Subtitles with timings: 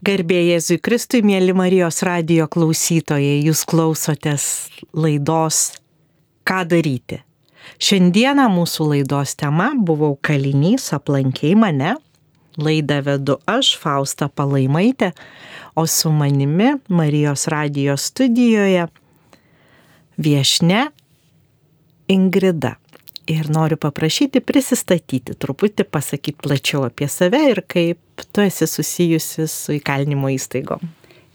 [0.00, 4.46] Garbė Jėzui Kristui, mėly Marijos radio klausytojai, jūs klausotės
[4.96, 5.74] laidos
[6.48, 7.18] Ką daryti.
[7.76, 11.92] Šiandieną mūsų laidos tema buvau kalinys, aplankiai mane.
[12.56, 15.12] Laidą vedu aš, Fausta Palaimaitė,
[15.76, 18.88] o su manimi Marijos radio studijoje
[20.16, 20.86] viešne
[22.08, 22.79] Ingrida
[23.30, 29.76] ir noriu paprašyti prisistatyti, truputį pasakyti plačiau apie save ir kaip tu esi susijusi su
[29.78, 30.82] įkalinimo įstaigom.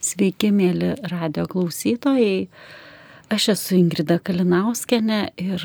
[0.05, 2.47] Sveiki, mėly radio klausytojai.
[3.33, 5.63] Aš esu Ingrida Kalinauskenė ir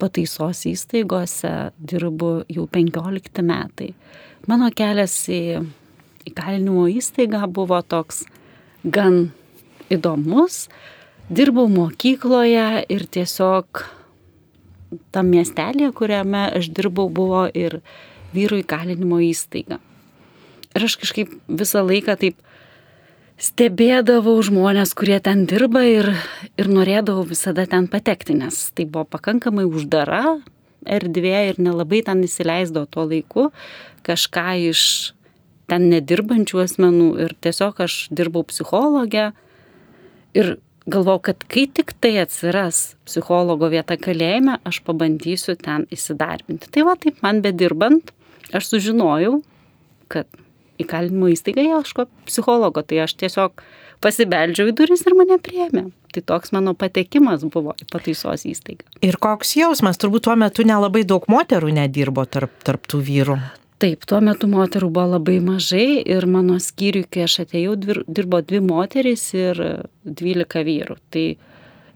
[0.00, 3.92] pataisos įstaigose dirbu jau 15 metai.
[4.48, 5.42] Mano kelias į
[6.30, 8.24] įkalinimo įstaigą buvo toks
[8.82, 9.26] gan
[9.92, 10.66] įdomus.
[11.32, 13.84] Dirbau mokykloje ir tiesiog
[15.14, 17.80] tam miestelėje, kuriame aš dirbau, buvo ir
[18.36, 19.80] vyrų įkalinimo įstaiga.
[20.72, 22.38] Ir aš kažkaip visą laiką taip
[23.42, 26.12] stebėdavau žmonės, kurie ten dirba ir,
[26.56, 30.38] ir norėdavau visada ten patekti, nes tai buvo pakankamai uždara
[30.86, 33.50] erdvė ir nelabai ten įsileisdavo tuo laiku
[34.06, 34.84] kažką iš
[35.70, 39.30] ten nedirbančių asmenų ir tiesiog aš dirbau psichologę
[40.36, 46.70] ir galvojau, kad kai tik tai atsiras psichologo vieta kalėjime, aš pabandysiu ten įsidarbinti.
[46.74, 48.12] Tai va, taip man bedirbant,
[48.54, 49.40] aš sužinojau,
[50.12, 50.28] kad
[50.82, 53.62] įkalinimo įstaiga ieško psichologo, tai aš tiesiog
[54.02, 55.86] pasibeldžiau į duris ir mane priemė.
[56.12, 58.84] Tai toks mano patekimas buvo į pataisos įstaigą.
[59.06, 63.38] Ir koks jausmas, turbūt tuo metu nelabai daug moterų nedirbo tarp, tarp tų vyrų.
[63.82, 67.72] Taip, tuo metu moterų buvo labai mažai ir mano skyriui, kai aš atėjau,
[68.06, 69.58] dirbo dvi moterys ir
[70.06, 70.94] dvylika vyrų.
[71.10, 71.24] Tai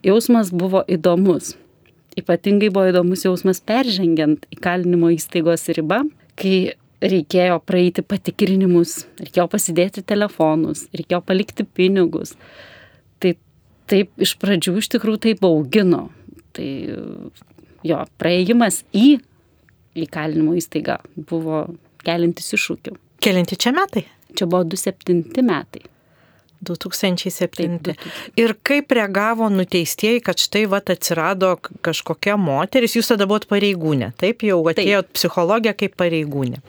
[0.03, 1.53] jausmas buvo įdomus.
[2.19, 6.01] Ypatingai buvo įdomus jausmas peržengiant įkalinimo įstaigos ribą,
[6.35, 6.75] kai
[7.07, 12.35] reikėjo praeiti patikrinimus, reikėjo pasidėti telefonus, reikėjo palikti pinigus.
[13.23, 13.37] Tai
[13.87, 16.09] taip iš pradžių iš tikrųjų tai baugino.
[16.57, 16.69] Tai
[17.87, 19.21] jo, praėjimas į
[20.05, 21.67] įkalinimo įstaiga buvo
[22.07, 22.97] kelintis iššūkių.
[23.25, 24.05] Kelinti čia metai?
[24.37, 25.85] Čia buvo 2007 metai.
[26.67, 27.79] 2007.
[27.85, 28.05] Taip,
[28.41, 34.45] ir kaip reagavo nuteistieji, kad štai vat atsirado kažkokia moteris, jūs tada buvot pareigūnė, taip
[34.47, 36.63] jau atėjot psichologija kaip pareigūnė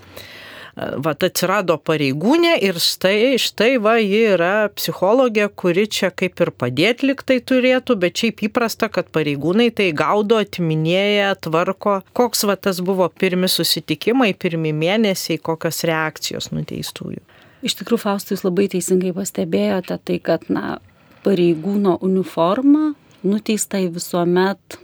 [0.77, 7.09] va, atsirado pareigūnė ir štai, štai va, ji yra psichologė, kuri čia kaip ir padėti
[7.09, 12.01] liktai turėtų, bet šiaip įprasta, kad pareigūnai tai gaudo, atminėja, tvarko.
[12.17, 17.23] Koks va tas buvo pirmi susitikimai, pirmi mėnesiai, kokios reakcijos nuteistųjų?
[17.65, 20.77] Iš tikrųjų, Faustus labai teisingai pastebėjote tai, kad, na,
[21.25, 22.93] pareigūno uniforma
[23.25, 24.77] nuteistai visuomet,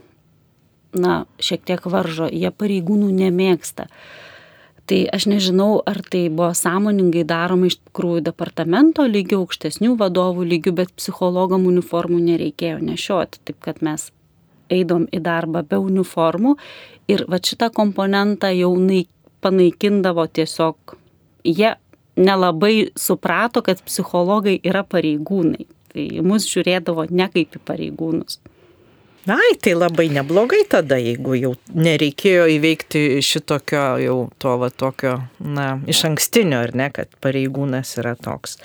[0.98, 3.86] na, šiek tiek varžo, jie pareigūnų nemėgsta
[4.90, 10.74] tai aš nežinau ar tai buvo sąmoningai daroma iš tikrųjų departamento lygiu aukštesnių vadovų lygiu
[10.76, 14.10] bet psichologam uniformų nereikėjo nešioti taip kad mes
[14.72, 16.56] eidom į darbą be uniformų
[17.12, 19.04] ir vat šitą komponentą jau nai,
[19.44, 20.96] panaikindavo tiesiog
[21.44, 21.74] jie
[22.16, 25.66] nelabai suprato, kad psichologai yra pareigūnai.
[25.94, 28.38] Tai mus žiūrėdavo ne kaip į pareigūnus.
[29.26, 35.78] Ai, tai labai neblogai tada, jeigu jau nereikėjo įveikti šitokio jau to va tokio, na,
[35.88, 38.58] iš ankstinio, ar ne, kad pareigūnas yra toks.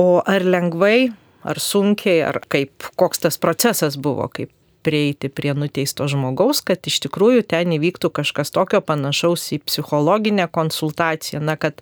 [0.00, 1.12] O ar lengvai,
[1.44, 4.48] ar sunkiai, ar kaip, koks tas procesas buvo, kaip
[4.82, 11.42] prieiti prie nuteisto žmogaus, kad iš tikrųjų ten įvyktų kažkas tokio panašaus į psichologinę konsultaciją.
[11.42, 11.80] Na, kad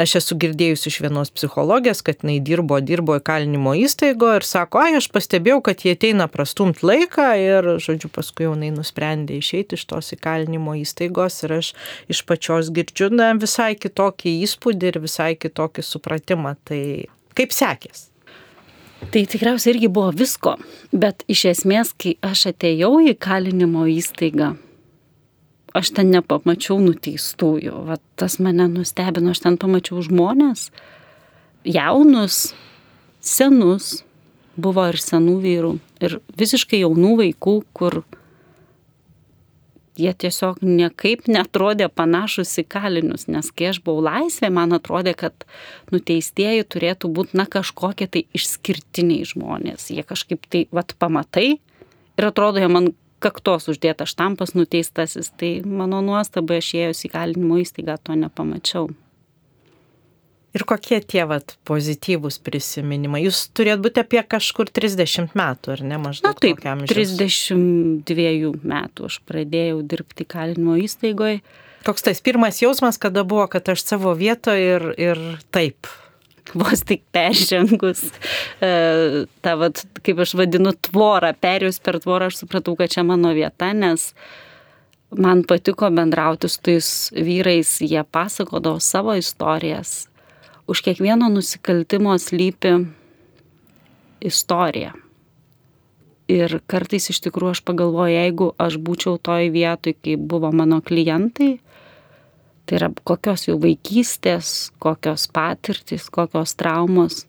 [0.00, 4.98] aš esu girdėjus iš vienos psichologės, kad jinai dirbo, dirbo įkalinimo įstaigo ir sako, ai,
[4.98, 9.86] aš pastebėjau, kad jie ateina prastumt laiką ir, žodžiu, paskui jau jinai nusprendė išeiti iš
[9.90, 11.72] tos įkalinimo įstaigos ir aš
[12.12, 16.56] iš pačios girdžiu, na, visai kitokį įspūdį ir visai kitokį supratimą.
[16.68, 16.82] Tai
[17.38, 18.09] kaip sekės?
[19.00, 20.58] Tai tikriausiai irgi buvo visko,
[20.92, 24.52] bet iš esmės, kai aš atėjau į kalinimo įstaigą,
[25.74, 27.80] aš ten nepamačiau nuteistųjų.
[27.88, 30.68] Va, tas mane nustebino, aš ten pamačiau žmonės,
[31.64, 32.50] jaunus,
[33.24, 34.02] senus,
[34.60, 35.74] buvo ir senų vyrų,
[36.04, 38.02] ir visiškai jaunų vaikų, kur
[39.98, 45.46] jie tiesiog niekaip netrodė panašus į kalinius, nes kai aš buvau laisvė, man atrodė, kad
[45.94, 49.90] nuteistieji turėtų būti, na, kažkokie tai išskirtiniai žmonės.
[49.90, 56.00] Jie kažkaip tai, vad, pamatai ir atrodo, jie man kaktos uždėta štampas nuteistasis, tai mano
[56.04, 58.90] nuostabai aš ėjus į kalinimo įstaigą to nepamačiau.
[60.50, 63.22] Ir kokie tie vat, pozityvūs prisiminimai?
[63.22, 66.34] Jūs turėt būti apie kažkur 30 metų, ar ne maždaug?
[66.34, 71.38] Na taip, 32 metų aš pradėjau dirbti kalinimo įstaigoje.
[71.86, 75.88] Koks tas pirmas jausmas, kada buvo, kad aš savo vietoje ir, ir taip?
[76.54, 78.04] vos tik peržengus
[78.60, 78.70] e,
[79.44, 83.70] tą, vat, kaip aš vadinu, tvorą, perėjus per tvorą, aš supratau, kad čia mano vieta,
[83.76, 84.10] nes
[85.10, 90.09] man patiko bendrauti su tais vyrais, jie pasakodavo savo istorijas.
[90.70, 92.76] Už kiekvieno nusikaltimo slypi
[94.22, 94.92] istorija.
[96.30, 101.56] Ir kartais iš tikrųjų aš pagalvoju, jeigu aš būčiau toj vietoj, kai buvo mano klientai,
[102.70, 107.24] Tai yra kokios jų vaikystės, kokios patirtis, kokios traumos.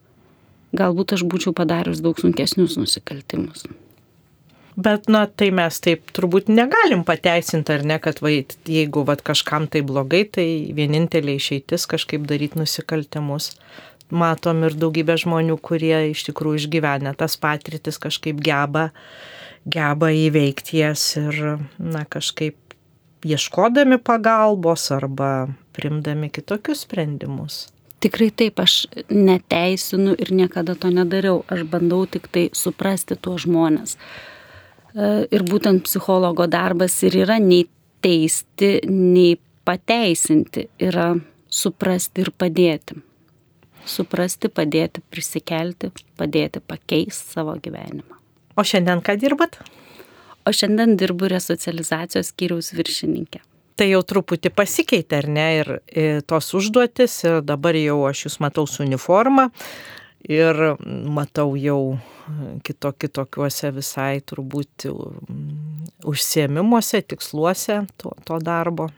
[0.77, 3.65] Galbūt aš būčiau padarius daug sunkesnius nusikaltimus.
[4.75, 9.67] Bet, na, tai mes taip turbūt negalim pateisinti, ar ne, kad va, jeigu va, kažkam
[9.71, 10.47] tai blogai, tai
[10.77, 13.51] vienintelė išeitis kažkaip daryti nusikaltimus.
[14.11, 18.89] Matom ir daugybę žmonių, kurie iš tikrųjų išgyvena tas patirtis, kažkaip geba,
[19.67, 22.57] geba įveikti jas ir, na, kažkaip
[23.27, 27.67] ieškodami pagalbos arba primdami kitokius sprendimus.
[28.01, 31.43] Tikrai taip, aš neteisinu ir niekada to nedariau.
[31.53, 33.99] Aš bandau tik tai suprasti tuos žmonės.
[34.95, 37.65] E, ir būtent psichologo darbas ir yra nei
[38.01, 39.35] teisti, nei
[39.67, 41.11] pateisinti, yra
[41.51, 42.97] suprasti ir padėti.
[43.85, 48.19] Suprasti, padėti, prisikelti, padėti pakeisti savo gyvenimą.
[48.57, 49.57] O šiandien ką dirbat?
[50.45, 53.41] o šiandien dirbu resocializacijos skyriaus viršininkė.
[53.79, 58.37] Tai jau truputį pasikeitė, ar ne, ir, ir tos užduotis, ir dabar jau aš jūs
[58.43, 59.49] matau su uniforma
[60.29, 60.57] ir
[61.09, 61.97] matau jau
[62.65, 64.87] kito, kitokiuose visai turbūt
[66.07, 68.89] užsiemimuose, tiksluose to, to darbo.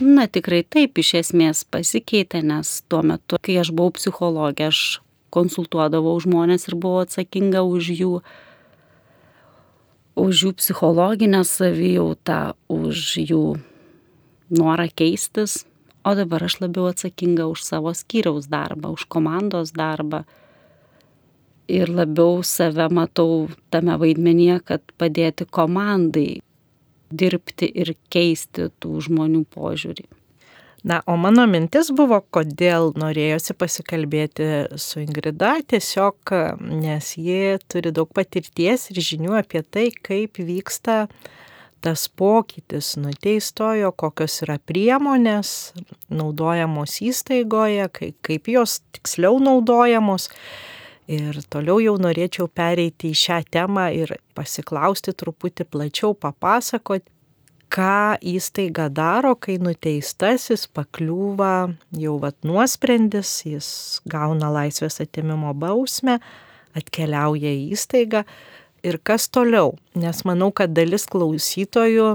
[0.00, 4.80] Na tikrai taip, iš esmės pasikeitė, nes tuo metu, kai aš buvau psichologė, aš
[5.34, 8.16] konsultuodavau žmonės ir buvau atsakinga už jų
[10.14, 13.44] už jų psichologinę savijautą, už jų
[14.54, 15.64] norą keistis,
[16.04, 20.24] o dabar aš labiau atsakinga už savo skyriaus darbą, už komandos darbą
[21.68, 26.42] ir labiau save matau tame vaidmenyje, kad padėti komandai
[27.14, 30.06] dirbti ir keisti tų žmonių požiūrį.
[30.84, 38.10] Na, o mano mintis buvo, kodėl norėjosi pasikalbėti su Ingrida, tiesiog nes ji turi daug
[38.12, 41.06] patirties ir žinių apie tai, kaip vyksta
[41.84, 45.74] tas pokytis nuteistojo, kokios yra priemonės
[46.08, 47.90] naudojamos įstaigoje,
[48.24, 50.30] kaip, jos tiksliau naudojamos.
[51.04, 57.10] Ir toliau jau norėčiau pereiti į šią temą ir pasiklausti truputį plačiau, papasakoti,
[57.74, 63.68] ką įstaiga daro, kai nuteistasis pakliūva jau vat nuosprendis, jis
[64.08, 66.20] gauna laisvės atimimo bausmę,
[66.78, 68.24] atkeliauja į įstaigą
[68.84, 69.74] ir kas toliau.
[69.98, 72.08] Nes manau, kad dalis klausytojų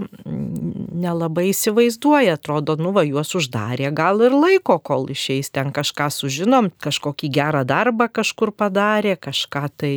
[1.00, 6.69] nelabai įsivaizduoja, atrodo, nu va, juos uždarė, gal ir laiko, kol išeis ten kažką sužinom,
[6.83, 9.95] kažkokį gerą darbą kažkur padarė, kažką tai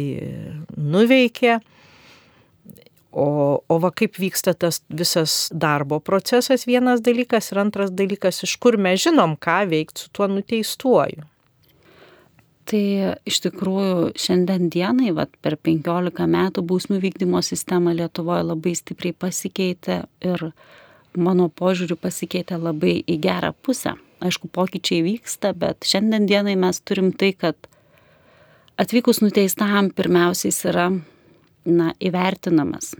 [0.76, 1.60] nuveikė.
[3.12, 8.56] O, o va kaip vyksta tas visas darbo procesas vienas dalykas ir antras dalykas, iš
[8.56, 11.26] kur mes žinom, ką veikti su tuo nuteistuoju.
[12.68, 12.82] Tai
[13.26, 20.04] iš tikrųjų šiandien dienai, vat, per 15 metų bausmių vykdymo sistema Lietuvoje labai stipriai pasikeitė
[20.22, 20.52] ir
[21.18, 23.96] mano požiūriu pasikeitė labai į gerą pusę.
[24.22, 27.58] Aišku, pokyčiai vyksta, bet šiandien dienai mes turim tai, kad
[28.78, 30.86] atvykus nuteistam pirmiausiai yra
[31.66, 32.92] na, įvertinamas.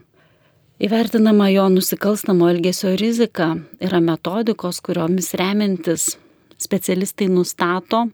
[0.82, 6.16] Įvertinama jo nusikalstamo elgesio rizika yra metodikos, kuriomis remiantis
[6.58, 8.08] specialistai nustato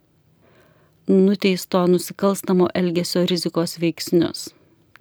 [1.08, 4.48] nuteisto nusikalstamo elgesio rizikos veiksnius.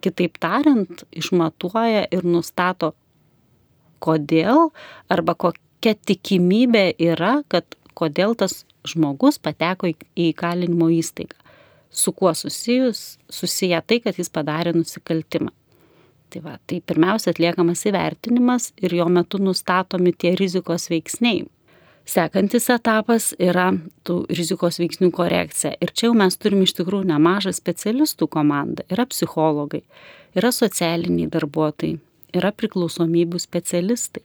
[0.02, 2.94] Kitaip tariant, išmatuoja ir nustato,
[4.00, 4.70] kodėl
[5.10, 7.66] arba kokia tikimybė yra, kad
[7.98, 9.98] kodėl tas žmogus pateko į
[10.30, 11.48] įkalinimo įstaigą
[11.98, 15.52] su kuo susijus, susiję tai, kad jis padarė nusikaltimą.
[16.30, 21.46] Tai, va, tai pirmiausia atliekamas įvertinimas ir jo metu nustatomi tie rizikos veiksniai.
[22.08, 23.68] Sekantis etapas yra
[24.08, 25.74] tų rizikos veiksnių korekcija.
[25.84, 28.86] Ir čia jau mes turim iš tikrųjų nemažą specialistų komandą.
[28.88, 29.84] Yra psichologai,
[30.38, 31.98] yra socialiniai darbuotojai,
[32.40, 34.24] yra priklausomybių specialistai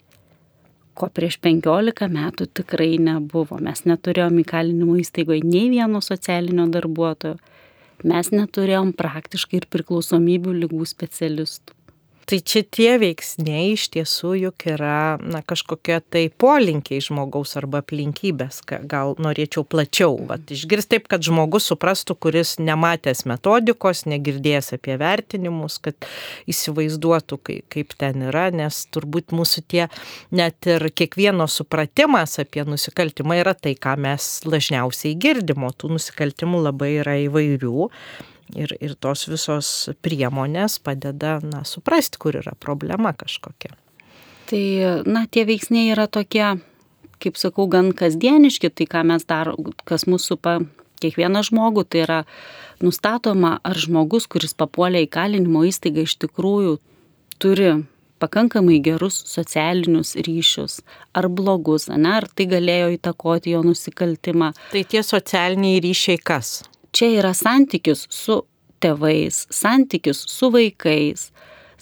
[0.94, 3.58] ko prieš 15 metų tikrai nebuvo.
[3.64, 7.38] Mes neturėjom įkalinimo įstaigoje nei vieno socialinio darbuotojo,
[8.08, 11.76] mes neturėjom praktiškai ir priklausomybių lygų specialistų.
[12.22, 18.60] Tai čia tie veiksniai iš tiesų juk yra na, kažkokie tai polinkiai žmogaus arba aplinkybės.
[18.88, 25.78] Gal norėčiau plačiau vat, išgirsti taip, kad žmogus suprastų, kuris nematęs metodikos, negirdėjęs apie vertinimus,
[25.82, 26.08] kad
[26.50, 29.86] įsivaizduotų, kaip, kaip ten yra, nes turbūt mūsų tie
[30.30, 35.72] net ir kiekvieno supratimas apie nusikaltimą yra tai, ką mes dažniausiai girdimo.
[35.74, 37.88] Tų nusikaltimų labai yra įvairių
[38.58, 43.74] ir, ir tos visos priemonės padeda na, suprasti, kur yra problema kažkokia.
[44.50, 44.64] Tai,
[45.08, 46.44] na, tie veiksniai yra tokie,
[47.22, 49.54] kaip sakau, gan kasdieniški, tai ką mes dar,
[49.88, 50.58] kas mūsų pa
[51.02, 52.20] kiekvieną žmogų, tai yra
[52.82, 56.76] nustatoma, ar žmogus, kuris papuolė į kalinimo įstaigą, iš tikrųjų
[57.42, 57.72] turi
[58.22, 60.80] pakankamai gerus socialinius ryšius,
[61.18, 64.52] ar blogus, ne, ar tai galėjo įtakoti jo nusikaltimą.
[64.74, 66.60] Tai tie socialiniai ryšiai kas?
[66.92, 68.42] Čia yra santykis su
[68.82, 71.30] tėvais, santykis su vaikais,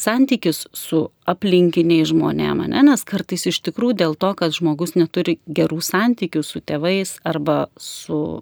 [0.01, 2.85] santykis su aplinkiniai žmonėm, ne?
[2.89, 8.41] nes kartais iš tikrųjų dėl to, kad žmogus neturi gerų santykių su tėvais arba su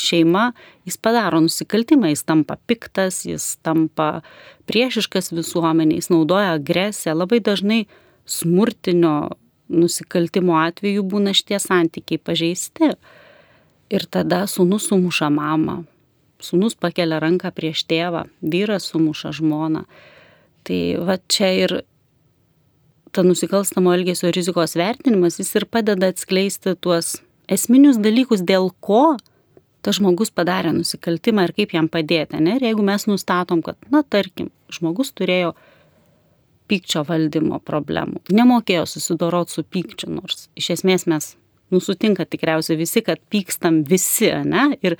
[0.00, 0.52] šeima,
[0.88, 4.22] jis padaro nusikaltimą, jis tampa piktas, jis tampa
[4.70, 7.82] priešiškas visuomeniai, jis naudoja agresiją, labai dažnai
[8.30, 9.32] smurtinio
[9.70, 12.94] nusikaltimo atveju būna šitie santykiai pažeisti.
[13.90, 15.80] Ir tada sūnus sumuša mamą,
[16.42, 19.84] sūnus pakelia ranką prieš tėvą, vyras sumuša žmoną.
[20.66, 21.74] Tai va čia ir
[23.10, 27.18] ta nusikalstamo elgesio rizikos vertinimas, jis ir padeda atskleisti tuos
[27.50, 29.16] esminius dalykus, dėl ko
[29.82, 32.38] tas žmogus padarė nusikaltimą ir kaip jam padėti.
[32.42, 32.58] Ne?
[32.58, 35.54] Ir jeigu mes nustatom, kad, na, tarkim, žmogus turėjo
[36.70, 41.32] pykčio valdymo problemų, nemokėjo susidoroti su pykčiu, nors iš esmės mes
[41.74, 44.70] nusutinka tikriausiai visi, kad pykstam visi, ne?
[44.86, 44.96] Ir,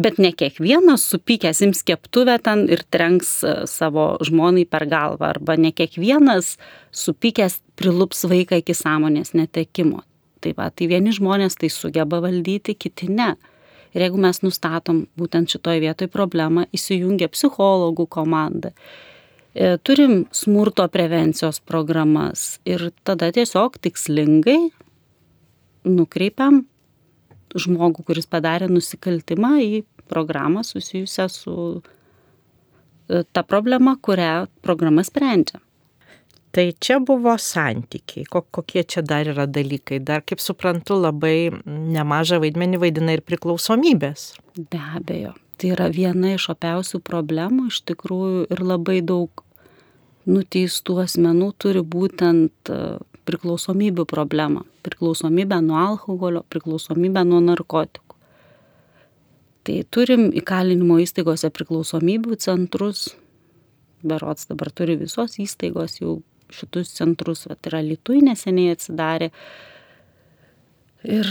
[0.00, 5.56] bet ne kiekvienas supykęs ims keptuvę ten ir trenks e, savo žmonai per galvą, arba
[5.58, 6.56] ne kiekvienas
[6.94, 10.04] supykęs prilups vaiką iki sąmonės netekimo.
[10.40, 13.34] Tai va, tai vieni žmonės tai sugeba valdyti, kiti ne.
[13.94, 18.70] Ir jeigu mes nustatom būtent šitoj vietoj problemą, įsijungia psichologų komanda.
[19.52, 24.70] E, turim smurto prevencijos programas ir tada tiesiog tikslingai
[25.86, 26.64] nukreipiam
[27.56, 35.60] žmogų, kuris padarė nusikaltimą į programą susijusią su e, ta problema, kurią programa sprendžia.
[36.50, 38.26] Tai čia buvo santykiai.
[38.26, 40.00] Kokie čia dar yra dalykai?
[40.02, 44.32] Dar, kaip suprantu, labai nemažą vaidmenį vaidina ir priklausomybės.
[44.58, 45.36] Be abejo.
[45.60, 49.44] Tai yra viena iš opiausių problemų iš tikrųjų ir labai daug
[50.26, 52.98] nuteistų asmenų turi būtent e,
[53.30, 54.64] priklausomybių problemą.
[54.86, 58.16] Priklausomybę nuo alkoholio, priklausomybę nuo narkotikų.
[59.64, 63.10] Tai turim įkalinimo įstaigose priklausomybių centrus.
[64.02, 66.18] Berots dabar turi visos įstaigos jau
[66.50, 69.30] šitus centrus, va, yra Lietuvai neseniai atsidarė.
[71.06, 71.28] Ir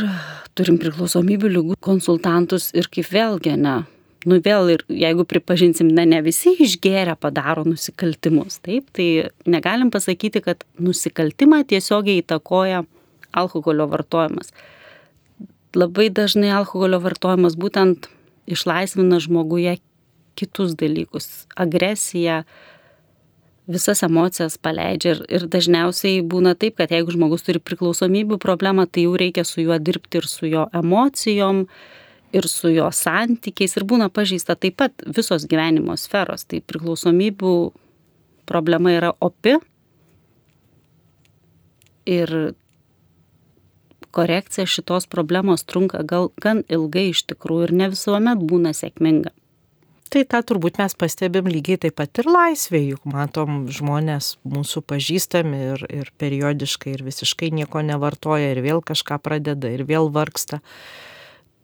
[0.57, 3.81] turim priklausomybių lygų konsultantus ir kaip vėlgi, ne,
[4.27, 10.41] nu vėl ir jeigu pripažinsim, na ne visi išgėrę padaro nusikaltimus, taip, tai negalim pasakyti,
[10.43, 12.83] kad nusikaltimą tiesiogiai įtakoja
[13.31, 14.51] alkoholio vartojimas.
[15.77, 18.09] Labai dažnai alkoholio vartojimas būtent
[18.49, 19.77] išlaisvina žmoguje
[20.39, 22.43] kitus dalykus- agresiją,
[23.67, 29.05] visas emocijas paleidžia ir, ir dažniausiai būna taip, kad jeigu žmogus turi priklausomybių problemą, tai
[29.05, 31.67] jau reikia su juo dirbti ir su jo emocijom,
[32.33, 36.45] ir su jo santykiais ir būna pažįsta taip pat visos gyvenimo sferos.
[36.45, 37.53] Tai priklausomybių
[38.49, 39.57] problema yra opi
[42.09, 42.53] ir
[44.11, 49.33] korekcija šitos problemos trunka gal gan ilgai iš tikrųjų ir ne visuomet būna sėkminga.
[50.09, 55.59] Tai tą turbūt mes pastebim lygiai taip pat ir laisvėje, juk matom žmonės mūsų pažįstami
[55.67, 60.63] ir, ir periodiškai ir visiškai nieko nevartoja ir vėl kažką pradeda ir vėl vargsta.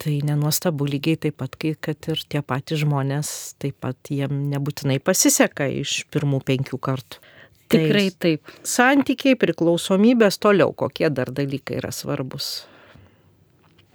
[0.02, 3.30] Tai nenuostabu lygiai taip pat, kai, kad ir tie patys žmonės
[3.64, 7.24] taip pat jiem nebūtinai pasiseka iš pirmų penkių kartų.
[7.72, 8.56] Tikrai tai taip.
[8.68, 12.66] Santykiai, priklausomybės toliau, kokie dar dalykai yra svarbus.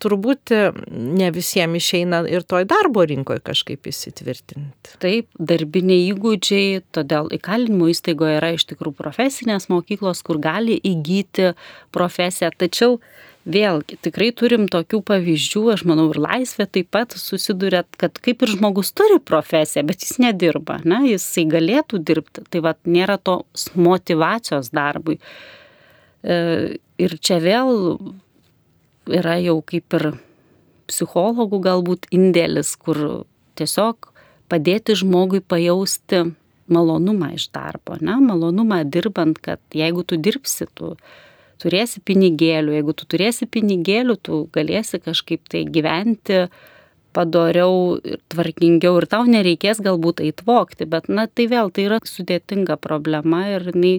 [0.01, 4.97] Turbūt e, ne visiems išeina ir toj darbo rinkoje kažkaip įsitvirtinti.
[5.03, 11.53] Taip, darbiniai įgūdžiai, todėl įkalinimo įstaigoje yra iš tikrųjų profesinės mokyklos, kur gali įgyti
[11.93, 12.97] profesiją, tačiau
[13.49, 18.53] vėlgi tikrai turim tokių pavyzdžių, aš manau, ir laisvė taip pat susiduria, kad kaip ir
[18.55, 24.73] žmogus turi profesiją, bet jis nedirba, ne, jisai galėtų dirbti, tai vad nėra tos motivacijos
[24.77, 25.19] darbui.
[26.21, 27.97] E, ir čia vėl
[29.09, 30.11] yra jau kaip ir
[30.91, 33.25] psichologų galbūt indėlis, kur
[33.59, 34.11] tiesiog
[34.51, 36.27] padėti žmogui pajausti
[36.71, 38.19] malonumą iš darbo, ne?
[38.23, 40.95] malonumą dirbant, kad jeigu tu dirbsi, tu
[41.61, 46.47] turėsi pinigėlių, jeigu tu turėsi pinigėlių, tu galėsi kažkaip tai gyventi
[47.17, 52.79] padoriau ir tvarkingiau ir tau nereikės galbūt eitvokti, bet na tai vėl tai yra sudėtinga
[52.79, 53.97] problema ir jinai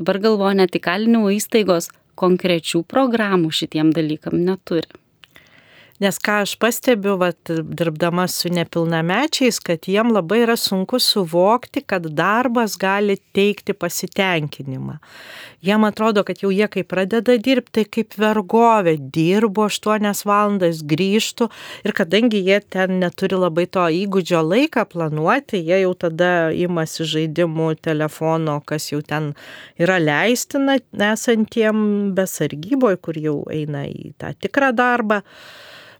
[0.00, 5.03] dabar galvoja net įkalinimo įstaigos konkrečių programų šitiem dalykam neturi.
[6.02, 12.08] Nes ką aš pastebiu, vat, dirbdama su nepilnamečiais, kad jiem labai yra sunku suvokti, kad
[12.18, 14.96] darbas gali teikti pasitenkinimą.
[15.62, 21.46] Jiem atrodo, kad jau jie kai pradeda dirbti, tai kaip vergovė, dirbo 8 valandas, grįžtų
[21.86, 27.68] ir kadangi jie ten neturi labai to įgūdžio laiką planuoti, jie jau tada imasi žaidimų
[27.86, 29.30] telefono, kas jau ten
[29.78, 30.80] yra leistina
[31.12, 35.22] esantiem besargyboje, kur jau eina į tą tikrą darbą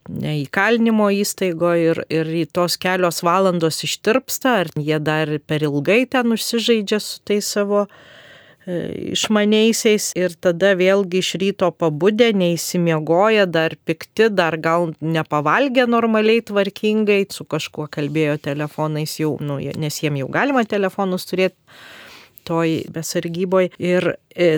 [0.09, 7.01] įkalinimo įstaigoje ir, ir tos kelios valandos ištirpsta, ar jie dar per ilgai ten užsižaidžia
[7.01, 7.87] su tais savo
[8.67, 16.45] e, išmaniaisiais ir tada vėlgi iš ryto pabudę, neįsimiegoja, dar pikti, dar gal nepavalgė normaliai
[16.45, 21.57] tvarkingai, su kažkuo kalbėjo telefonais jau, nu, nes jiem jau galima telefonus turėti
[22.45, 24.15] toj besargyboj ir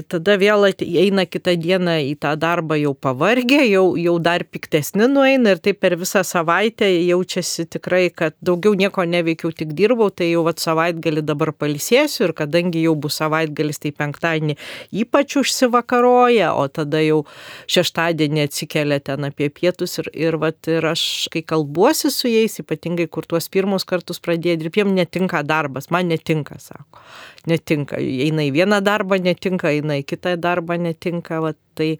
[0.08, 5.52] tada vėl eina kitą dieną į tą darbą jau pavargę, jau, jau dar piktesni nueina
[5.52, 10.46] ir taip per visą savaitę jaučiasi tikrai, kad daugiau nieko neveikiau, tik dirbau, tai jau
[10.46, 14.56] vat savaitgalį dabar palisėsiu ir kadangi jau bus savaitgalis, tai penktadienį
[15.04, 17.22] ypač užsivakaroja, o tada jau
[17.68, 23.10] šeštadienį atsikelia ten apie pietus ir, ir, vat, ir aš, kai kalbuosi su jais, ypatingai
[23.12, 27.04] kur tuos pirmus kartus pradėjo dirbti, jiems netinka darbas, man netinka, sako
[27.46, 27.98] netinka.
[28.00, 31.40] Eina į vieną darbą netinka, eina į kitą darbą netinka.
[31.44, 31.96] Va, tai,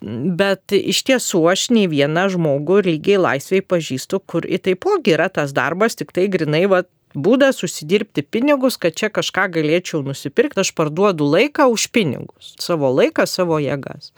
[0.00, 5.52] Bet iš tiesų aš nei vieną žmogų lygiai laisviai pažįstu, kur į taipogi yra tas
[5.52, 11.26] darbas, tik tai grinai va, būdas užsidirbti pinigus, kad čia kažką galėčiau nusipirkti, aš parduodu
[11.26, 14.14] laiką už pinigus, savo laiką, savo jėgas.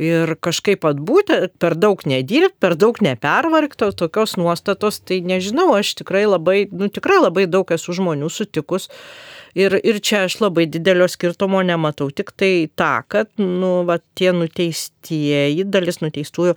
[0.00, 6.24] Ir kažkaip atbūti, per daug nedirbti, per daug nepervargti, tokios nuostatos, tai nežinau, aš tikrai
[6.26, 8.88] labai, nu tikrai labai daug esu žmonių sutikus,
[9.54, 14.32] Ir, ir čia aš labai didelio skirtumo nematau, tik tai tą, kad, nu, va, tie
[14.34, 16.56] nuteistieji, dalis nuteistųjų,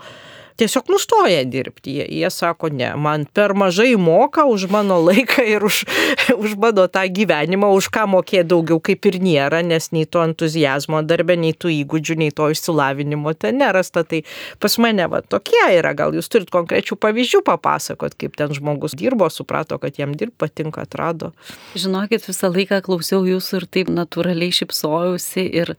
[0.58, 1.94] tiesiog nustoja dirbti.
[1.98, 5.84] Jie, jie sako, ne, man per mažai moka už mano laiką ir už,
[6.44, 11.04] už mano tą gyvenimą, už ką mokė daugiau kaip ir nėra, nes nei to entuzijazmo
[11.06, 14.04] darbė, nei tų įgūdžių, nei to išsilavinimo ten nerasta.
[14.08, 14.24] Tai
[14.62, 19.30] pas mane va tokie yra, gal jūs turit konkrečių pavyzdžių papasakot, kaip ten žmogus dirbo,
[19.34, 21.34] suprato, kad jam dirbti patinka, atrado.
[21.78, 25.76] Žinokit, visą laiką klausiau jūsų ir taip natūraliai šipsojausi ir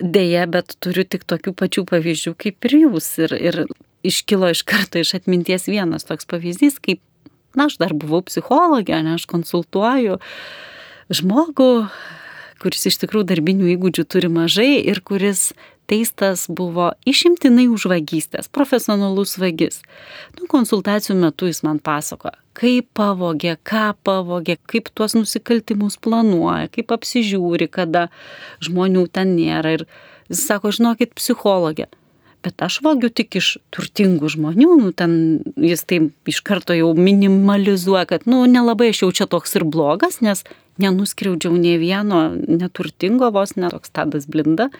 [0.00, 3.08] Deja, bet turiu tik tokių pačių pavyzdžių kaip ir jūs.
[3.26, 3.58] Ir, ir
[4.06, 7.02] iškilo iš karto iš atminties vienas toks pavyzdys, kaip,
[7.58, 10.16] na, aš dar buvau psichologė, ne, aš konsultuoju
[11.12, 11.70] žmogų,
[12.62, 15.50] kuris iš tikrųjų darbinių įgūdžių turi mažai ir kuris
[15.90, 19.80] teistas buvo išimtinai už vagystės, profesionalus vagis.
[20.38, 26.94] Nu, konsultacijų metu jis man pasako, kaip pavogė, ką pavogė, kaip tuos nusikaltimus planuoja, kaip
[26.94, 28.08] apsižiūri, kada
[28.64, 29.76] žmonių ten nėra.
[29.78, 29.86] Ir
[30.30, 31.88] jis sako, žinokit, psichologė,
[32.42, 35.14] bet aš vogiu tik iš turtingų žmonių, nu, ten
[35.60, 40.20] jis taip iš karto jau minimalizuoja, kad, nu, nelabai aš jau čia toks ir blogas,
[40.24, 40.44] nes
[40.82, 44.70] nenuskriaudžiau ne vieno neturtingo vos, netoks tadas blinda.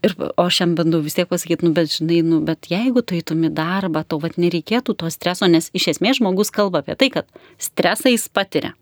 [0.00, 3.18] Ir, o aš jam bandau vis tiek pasakyti, nu, bet žinai, nu, bet jeigu tu
[3.18, 7.10] eitum į darbą, tau vat nereikėtų to streso, nes iš esmės žmogus kalba apie tai,
[7.12, 7.28] kad
[7.60, 8.72] stresą jis patiria.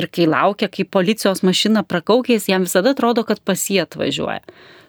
[0.00, 4.40] Ir kai laukia, kai policijos mašina prakaukės, jam visada atrodo, kad pas jį atvažiuoja.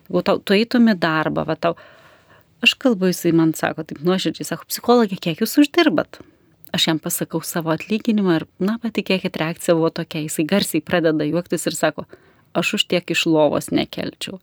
[0.07, 1.75] Jeigu tau, tu eitum į darbą, va tau,
[2.63, 6.21] aš kalbu, jisai man sako, taip nuoširdžiai, sako, psichologė, kiek jūs uždirbat?
[6.75, 11.67] Aš jam pasakau savo atlyginimą ir, na, patikėkit, reakcija buvo tokia, jisai garsiai pradeda juoktis
[11.67, 12.07] ir sako,
[12.57, 14.41] aš už tiek iš lovos nekelčiau.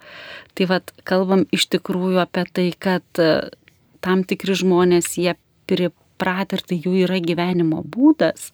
[0.55, 3.51] Tai vad, kalbam iš tikrųjų apie tai, kad e,
[4.05, 5.35] tam tikri žmonės, jie
[5.71, 8.53] pripratę ir tai jų yra gyvenimo būdas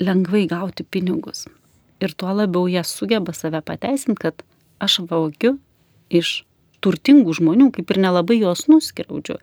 [0.00, 1.46] lengvai gauti pinigus.
[2.00, 4.44] Ir tuo labiau jie sugeba save pateisinti, kad
[4.80, 5.58] aš vaugiu
[6.08, 6.40] iš
[6.80, 9.36] turtingų žmonių, kaip ir nelabai juos nuskriaudžiu.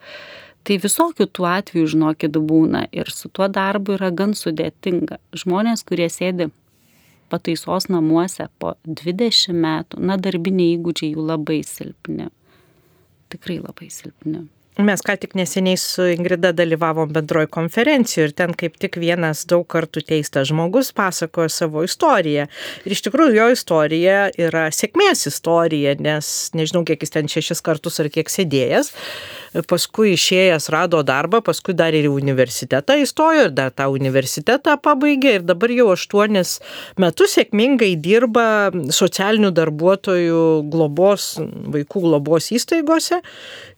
[0.66, 5.20] Tai visokių tų atvejų, žinokit, būna ir su tuo darbu yra gan sudėtinga.
[5.38, 6.50] Žmonės, kurie sėdi
[7.30, 12.30] pataisos namuose po 20 metų, na, darbiniai įgūdžiai jų labai silpni.
[13.32, 14.46] Tikrai labai silpni.
[14.78, 19.64] Mes ką tik neseniai su Ingrida dalyvavom bendroji konferencijoje ir ten kaip tik vienas daug
[19.66, 22.46] kartų teistas žmogus pasakojo savo istoriją.
[22.86, 27.98] Ir iš tikrųjų jo istorija yra sėkmės istorija, nes nežinau, kiek jis ten šešis kartus
[27.98, 28.92] ar kiek sėdėjęs,
[29.66, 35.38] paskui išėjęs rado darbą, paskui dar ir į universitetą įstojo ir dar tą universitetą pabaigė
[35.40, 36.58] ir dabar jau aštuonis
[37.02, 41.32] metus sėkmingai dirba socialinių darbuotojų globos,
[41.74, 43.22] vaikų globos įstaigose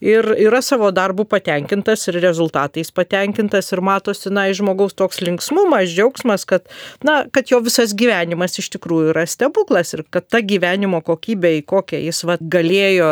[0.05, 5.91] ir yra savo darbu patenkintas ir rezultatais patenkintas ir matosi, na, iš žmogaus toks linksmumas,
[5.91, 6.67] džiaugsmas, kad,
[7.07, 11.65] na, kad jo visas gyvenimas iš tikrųjų yra stebuklas ir kad ta gyvenimo kokybė, į
[11.71, 13.11] kokią jis va, galėjo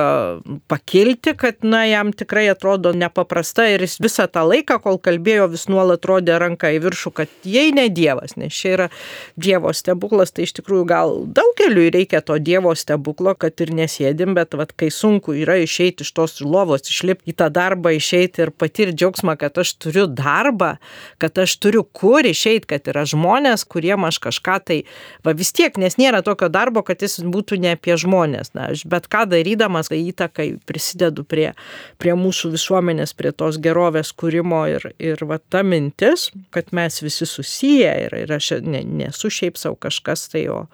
[0.71, 5.69] pakilti, kad, na, jam tikrai atrodo nepaprasta ir jis visą tą laiką, kol kalbėjo, vis
[5.71, 8.89] nuolat rodė ranką į viršų, kad jei ne Dievas, nes čia yra
[9.37, 14.57] Dievo stebuklas, tai iš tikrųjų gal daugeliu reikia to Dievo stebuklo, kad ir nesėdim, bet
[14.59, 18.97] vat, kai sunku yra išeiti iš tos lovos, išlipti į tą darbą, išeiti ir patirti
[18.97, 20.77] džiaugsmą, kad aš turiu darbą,
[21.19, 24.79] kad aš turiu kur išeiti, kad yra žmonės, kuriem aš kažką tai,
[25.27, 28.55] va vis tiek, nes nėra tokio darbo, kad jis būtų ne apie žmonės.
[28.55, 31.53] Na, aš bet ką darydamas, tai įtakai prisidedu prie,
[31.99, 37.27] prie mūsų visuomenės, prie tos gerovės kūrimo ir, ir va ta mintis, kad mes visi
[37.27, 40.67] susiję ir, ir aš ne, nesu šiaip savo kažkas tai, o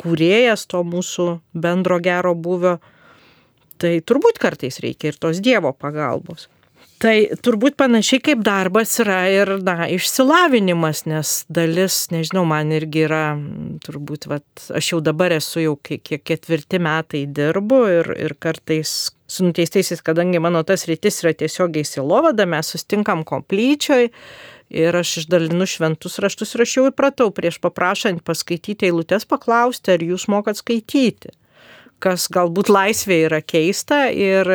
[0.00, 2.78] kūrėjas to mūsų bendro gero buvio,
[3.80, 6.48] tai turbūt kartais reikia ir tos Dievo pagalbos.
[7.00, 13.22] Tai turbūt panašiai kaip darbas yra ir, na, išsilavinimas, nes dalis, nežinau, man irgi yra,
[13.86, 14.44] turbūt, vat,
[14.76, 20.42] aš jau dabar esu jau kiek ketvirti metai dirbu ir, ir kartais su nuteistaisiais, kadangi
[20.44, 24.10] mano tas rytis yra tiesiogiai silovada, mes sustinkam komplyčioj
[24.70, 30.04] Ir aš išdalinu šventus raštus ir aš jau įpratau prieš paprašant paskaityti eilutes paklausti, ar
[30.06, 31.34] jūs mokat skaityti.
[32.00, 34.48] Kas galbūt laisvė yra keista ir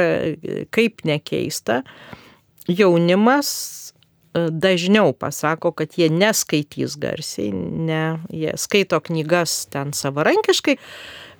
[0.74, 1.84] kaip nekeista.
[2.66, 3.50] Jaunimas
[4.34, 10.80] e, dažniau pasako, kad jie neskaitys garsiai, ne, jie skaito knygas ten savarankiškai,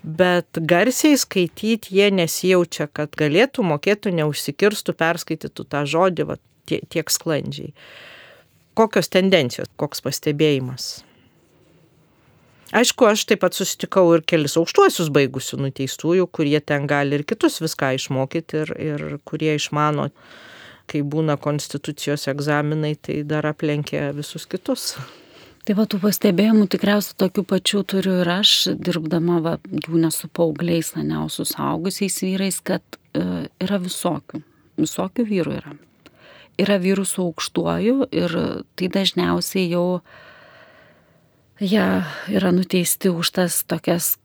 [0.06, 6.38] bet garsiai skaityti jie nesijaučia, kad galėtų, mokėtų, neužsikirstų, perskaitytų tą žodį va,
[6.70, 7.74] tiek sklandžiai
[8.76, 11.05] kokios tendencijos, koks pastebėjimas.
[12.74, 17.60] Aišku, aš taip pat susitikau ir kelis aukštuosius baigusių nuteistųjų, kurie ten gali ir kitus
[17.62, 20.10] viską išmokyti ir, ir kurie išmano,
[20.90, 24.96] kai būna konstitucijos egzaminai, tai dar aplenkia visus kitus.
[25.66, 30.94] Tai va, tų pastebėjimų tikriausiai tokių pačių turiu ir aš, dirbdama, va, jų nesu paaugliais,
[30.98, 32.86] ne, o su saugusiais vyrais, kad
[33.18, 34.42] e, yra visokių,
[34.82, 35.74] visokių vyrų yra
[36.62, 38.36] yra vyrų su aukštuoju ir
[38.80, 40.02] tai dažniausiai jau
[41.60, 41.88] jie
[42.36, 44.16] yra nuteisti už tas tokias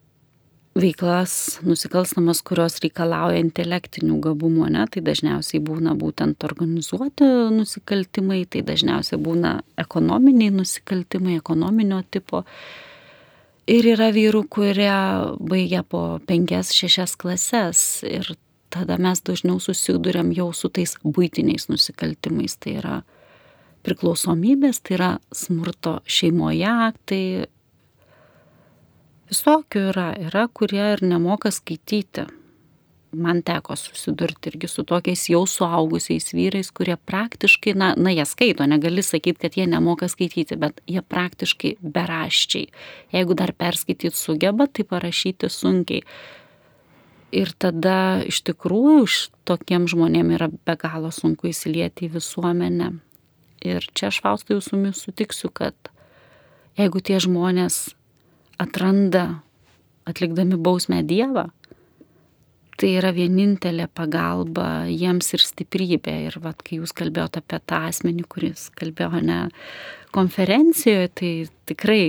[0.74, 4.84] veiklas nusikalstamas, kurios reikalauja intelektinių gabumų, ne?
[4.90, 12.44] tai dažniausiai būna būtent organizuoti nusikaltimai, tai dažniausiai būna ekonominiai nusikaltimai, ekonominio tipo.
[13.70, 14.94] Ir yra vyrų, kurie
[15.38, 18.32] baigia po penkias, šešias klases ir
[18.70, 22.56] tada mes dažniau susidurėm jau su tais būtiniais nusikaltimais.
[22.58, 22.96] Tai yra
[23.86, 26.74] priklausomybės, tai yra smurto šeimoje,
[27.08, 27.22] tai
[29.30, 30.10] visokių yra.
[30.28, 32.26] Yra, kurie ir nemoka skaityti.
[33.10, 38.62] Man teko susidurti irgi su tokiais jau suaugusiais vyrais, kurie praktiškai, na, na jie skaito,
[38.70, 42.68] negali sakyti, kad jie nemoka skaityti, bet jie praktiškai beraščiai.
[43.16, 46.04] Jeigu dar perskaityti sugeba, tai parašyti sunkiai
[47.30, 49.06] Ir tada iš tikrųjų
[49.46, 52.90] tokiem žmonėm yra be galo sunku įsilieti į visuomenę.
[53.60, 55.74] Ir čia aš Faustai su jumis sutiksiu, kad
[56.78, 57.92] jeigu tie žmonės
[58.60, 59.42] atranda
[60.08, 61.50] atlikdami bausmę Dievą,
[62.80, 66.16] tai yra vienintelė pagalba jiems ir stiprybė.
[66.30, 69.40] Ir vat, kai jūs kalbėjote apie tą asmenį, kuris kalbėjo ne
[70.16, 71.32] konferencijoje, tai
[71.68, 72.02] tikrai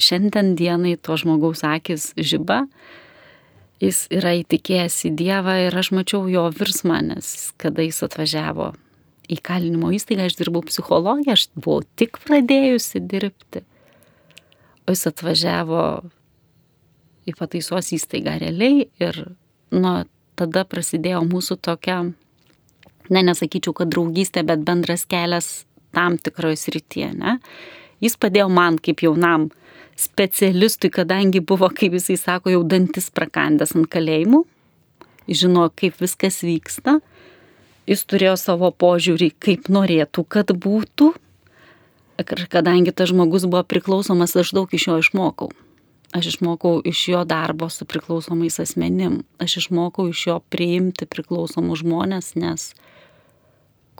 [0.00, 2.66] šiandien dienai to žmogaus akis žyba
[3.80, 8.74] jis yra įtikėjęs į Dievą ir aš mačiau jo virsmą, nes kada jis atvažiavo
[9.30, 13.62] į kalinimo įstaigą, aš dirbau psichologiją, aš buvau tik pradėjusi dirbti.
[14.86, 15.84] O jis atvažiavo
[17.30, 19.20] į pataisos įstaigą realiai ir
[19.70, 20.00] nuo
[20.40, 22.00] tada prasidėjo mūsų tokia,
[23.10, 25.50] ne nesakyčiau, kad draugystė, bet bendras kelias
[25.94, 27.12] tam tikroje srityje.
[27.18, 27.38] Ne?
[28.02, 29.50] Jis padėjo man kaip jaunam
[30.00, 34.44] specialistui, kadangi buvo, kaip jisai sako, jau dantis prakandęs ant kalėjimų,
[35.28, 36.98] žino, kaip viskas vyksta,
[37.90, 41.12] jis turėjo savo požiūrį, kaip norėtų, kad būtų.
[42.52, 45.50] Kadangi tas žmogus buvo priklausomas, aš daug iš jo išmokau.
[46.12, 49.22] Aš išmokau iš jo darbo su priklausomais asmenim.
[49.38, 52.72] Aš išmokau iš jo priimti priklausomus žmonės, nes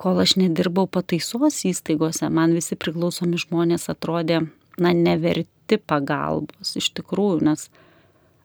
[0.01, 4.41] kol aš nedirbau pataisos įstaigose, man visi priklausomi žmonės atrodė,
[4.81, 7.69] na, neverti pagalbos iš tikrųjų, nes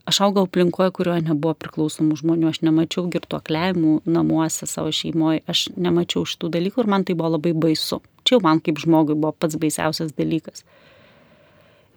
[0.06, 6.26] aš augau aplinkoje, kurioje nebuvo priklausomų žmonių, aš nemačiau girtuokliavimų namuose savo šeimoje, aš nemačiau
[6.30, 8.02] šitų dalykų ir man tai buvo labai baisu.
[8.26, 10.66] Čia jau man kaip žmogui buvo pats baisiausias dalykas.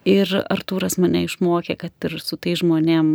[0.08, 3.12] Ir Artūras mane išmokė, kad ir su tai žmonėm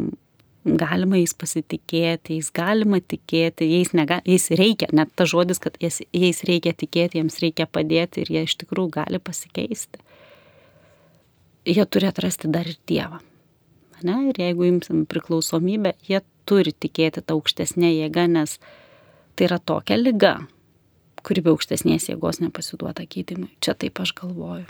[0.63, 5.99] galima jais pasitikėti, jais galima tikėti, jais, nega, jais reikia, net ta žodis, kad jais,
[6.13, 9.99] jais reikia tikėti, jiems reikia padėti ir jie iš tikrųjų gali pasikeisti.
[11.67, 13.19] Jie turi atrasti dar ir Dievą.
[14.07, 14.19] Ne?
[14.31, 18.57] Ir jeigu imsim priklausomybę, jie turi tikėti tą aukštesnę jėgą, nes
[19.35, 20.35] tai yra tokia lyga,
[21.23, 23.51] kuri be aukštesnės jėgos nepasiduoda gydimui.
[23.63, 24.67] Čia taip aš galvoju.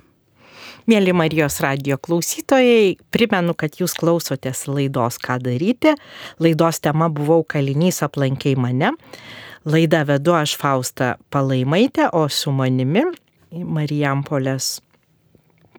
[0.87, 5.93] Mėly Marijos radio klausytojai, primenu, kad jūs klausotės laidos Ką daryti.
[6.43, 8.93] Laidos tema buvau kalinys aplankiai mane.
[9.63, 13.05] Laidą vedu aš Fausta Palaimaitė, o su manimi
[13.53, 14.81] Marijampolės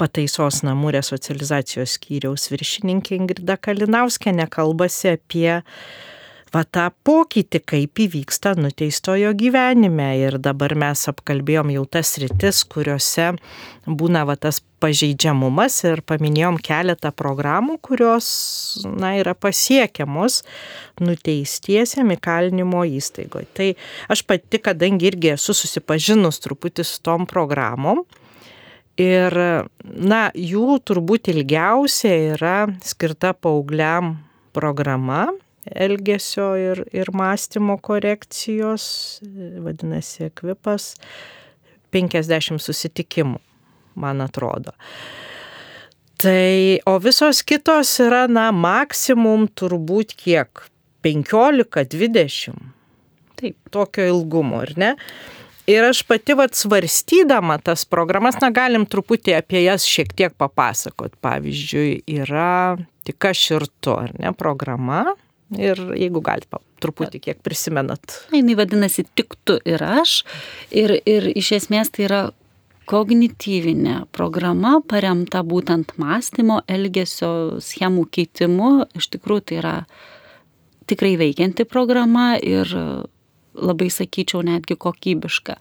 [0.00, 5.62] pataisos namų resocializacijos skyriaus viršininkė Ingrida Kalinauskenė nekalbasi apie
[6.54, 10.06] va tą pokytį, kaip įvyksta nuteistojo gyvenime.
[10.20, 13.32] Ir dabar mes apkalbėjom jau tas rytis, kuriuose
[13.86, 18.28] būna va tas pažeidžiamumas ir paminėjom keletą programų, kurios
[18.86, 20.42] na, yra pasiekiamos
[21.02, 23.48] nuteistiesiam įkalinimo įstaigoje.
[23.56, 23.70] Tai
[24.14, 28.04] aš pati, kadangi irgi esu susipažinus truputį su tom programom,
[29.00, 29.34] Ir,
[29.82, 34.12] na, jų turbūt ilgiausia yra skirta paaugliam
[34.54, 35.26] programa,
[35.66, 38.84] elgesio ir, ir mąstymo korekcijos,
[39.64, 40.92] vadinasi, ekvipas,
[41.94, 43.40] 50 susitikimų,
[43.98, 44.76] man atrodo.
[46.22, 50.68] Tai, o visos kitos yra, na, maksimum turbūt kiek?
[51.04, 52.54] 15-20.
[53.34, 53.56] Taip.
[53.74, 54.94] Tokio ilgumo, ar ne?
[55.70, 61.14] Ir aš pati vat svarstydama tas programas, na galim truputį apie jas šiek tiek papasakot.
[61.24, 62.76] Pavyzdžiui, yra
[63.08, 65.14] tik aš ir tu, ar ne, programa,
[65.52, 68.18] Ir jeigu galite, truputį kiek prisimenat.
[68.32, 70.22] Na, jinai vadinasi tik tu ir aš.
[70.74, 72.22] Ir, ir iš esmės tai yra
[72.90, 78.72] kognityvinė programa paremta būtent mąstymo, elgesio schemų keitimu.
[78.98, 79.74] Iš tikrųjų tai yra
[80.90, 82.68] tikrai veikianti programa ir
[83.54, 85.58] labai sakyčiau netgi kokybiška.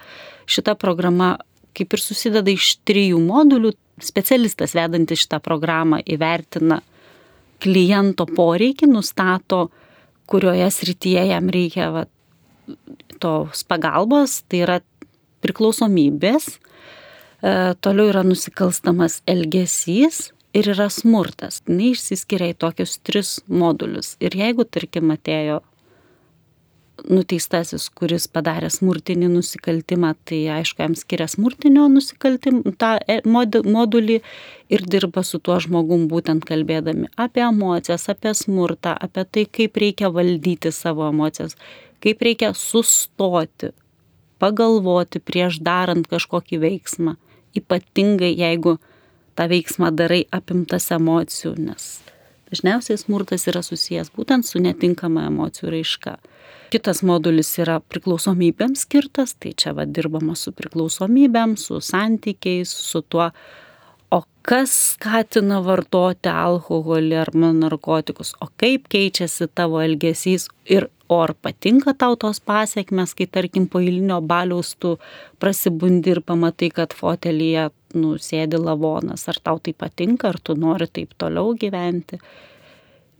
[0.49, 1.37] Šita programa
[1.77, 3.73] kaip ir susideda iš trijų modulių.
[4.03, 6.79] Specialistas vedantis šitą programą įvertina
[7.63, 9.67] kliento poreikį, nustato,
[10.27, 12.03] kurioje srityje jam reikia va,
[13.21, 14.79] tos pagalbos, tai yra
[15.43, 17.53] priklausomybės, e,
[17.83, 21.61] toliau yra nusikalstamas elgesys ir yra smurtas.
[21.69, 24.15] Neišsiskiria į tokius tris modulius.
[24.23, 25.61] Ir jeigu, tarkim, atėjo
[27.09, 34.19] nuteistasis, kuris padarė smurtinį nusikaltimą, tai aišku, jam skiria smurtinio nusikaltimą tą e, modulį
[34.73, 40.11] ir dirba su tuo žmogum būtent kalbėdami apie emocijas, apie smurtą, apie tai, kaip reikia
[40.13, 41.57] valdyti savo emocijas,
[42.03, 43.73] kaip reikia sustoti,
[44.41, 47.17] pagalvoti prieš darant kažkokį veiksmą,
[47.57, 48.79] ypatingai jeigu
[49.37, 51.93] tą veiksmą darai apimtas emocijų, nes
[52.53, 56.17] dažniausiai smurtas yra susijęs būtent su netinkama emocijų raiška.
[56.73, 63.29] Kitas modulis yra priklausomybėms skirtas, tai čia va dirbama su priklausomybėm, su santykiais, su tuo,
[64.13, 71.33] o kas skatina vartoti alkoholį ar narkotikus, o kaip keičiasi tavo elgesys ir o ar
[71.45, 74.95] patinka tau tos pasiekmes, kai tarkim po eilinio baliaus tu
[75.41, 81.13] prasibundi ir pamatai, kad fotelyje nusėdi lavonas, ar tau tai patinka, ar tu nori taip
[81.21, 82.19] toliau gyventi.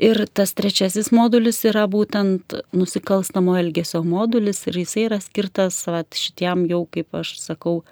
[0.03, 6.65] Ir tas trečiasis modulis yra būtent nusikalstamo elgesio modulis ir jisai yra skirtas vat, šitiem
[6.71, 7.83] jau, kaip aš sakau,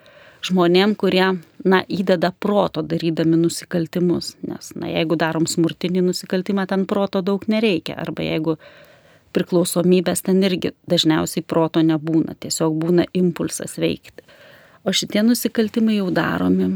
[0.46, 1.28] žmonėm, kurie,
[1.64, 4.34] na, įdeda proto darydami nusikaltimus.
[4.48, 8.00] Nes, na, jeigu darom smurtinį nusikaltimą, ten proto daug nereikia.
[8.02, 8.58] Arba jeigu
[9.36, 14.26] priklausomybės ten irgi dažniausiai proto nebūna, tiesiog būna impulsas veikti.
[14.84, 16.72] O šitie nusikaltimai jau daromi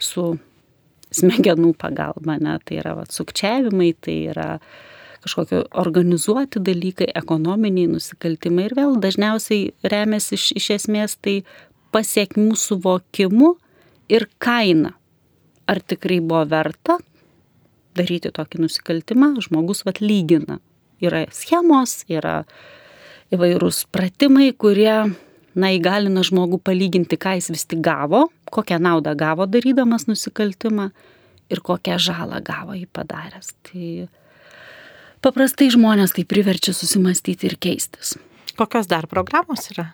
[0.00, 0.34] su
[1.14, 4.48] smegenų pagalba, ne, tai yra va, sukčiavimai, tai yra
[5.24, 11.38] kažkokie organizuoti dalykai, ekonominiai nusikaltimai ir vėl dažniausiai remiasi iš, iš esmės tai
[11.94, 13.54] pasiekmių suvokimu
[14.12, 14.92] ir kaina.
[15.70, 16.98] Ar tikrai buvo verta
[17.96, 20.58] daryti tokį nusikaltimą, žmogus vat lygina.
[21.04, 22.42] Yra schemos, yra
[23.34, 24.94] įvairūs pratimai, kurie
[25.54, 30.90] na, įgalina žmogų palyginti, ką jis vis tik gavo, kokią naudą gavo darydamas nusikaltimą
[31.52, 33.54] ir kokią žalą gavo jį padaręs.
[33.66, 33.90] Tai
[35.24, 38.16] paprastai žmonės tai priverčia susimastyti ir keistis.
[38.58, 39.92] Kokios dar programos yra?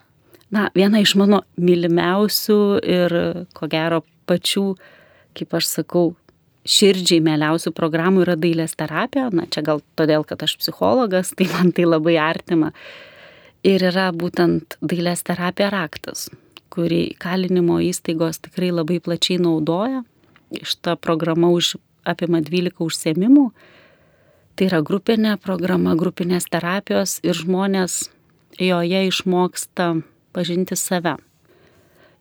[0.50, 3.16] na, viena iš mano mylimiausių ir
[3.56, 4.66] ko gero pačių,
[5.38, 6.14] kaip aš sakau,
[6.68, 9.28] širdžiai mėliausių programų yra dailės terapija.
[9.32, 12.72] Na, čia gal todėl, kad aš psichologas, tai man tai labai artima.
[13.66, 16.28] Ir yra būtent dailės terapija raktas,
[16.72, 20.04] kurį kalinimo įstaigos tikrai labai plačiai naudoja.
[20.50, 21.76] Iš ta programa už,
[22.08, 23.50] apima 12 užsiemimų.
[24.56, 28.08] Tai yra grupinė programa, grupinės terapijos ir žmonės
[28.60, 29.94] joje išmoksta
[30.34, 31.16] pažinti save,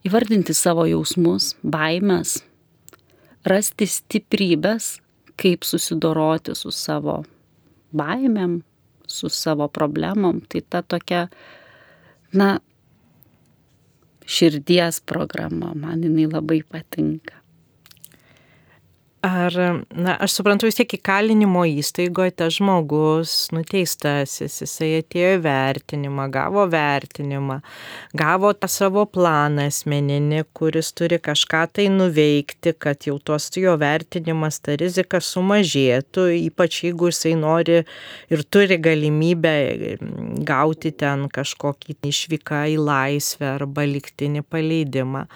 [0.06, 2.40] įvardinti savo jausmus, baimės,
[3.48, 4.98] rasti stiprybės,
[5.40, 7.20] kaip susidoroti su savo
[7.96, 8.60] baimėm,
[9.08, 10.42] su savo problemom.
[10.48, 11.26] Tai ta tokia,
[12.36, 12.58] na,
[14.30, 17.39] širdies programa, man jinai labai patinka.
[19.20, 19.52] Ar,
[19.92, 26.62] na, aš suprantu vis tiek įkalinimo įstaigoje tas žmogus, nuteistasis, jisai atėjo į vertinimą, gavo
[26.72, 27.58] vertinimą,
[28.16, 34.62] gavo tą savo planą asmeninį, kuris turi kažką tai nuveikti, kad jau tos jo vertinimas,
[34.64, 37.82] ta rizika sumažėtų, ypač jeigu jisai nori
[38.32, 39.54] ir turi galimybę
[40.48, 45.26] gauti ten kažkokį išvyką į laisvę arba liktinį paleidimą.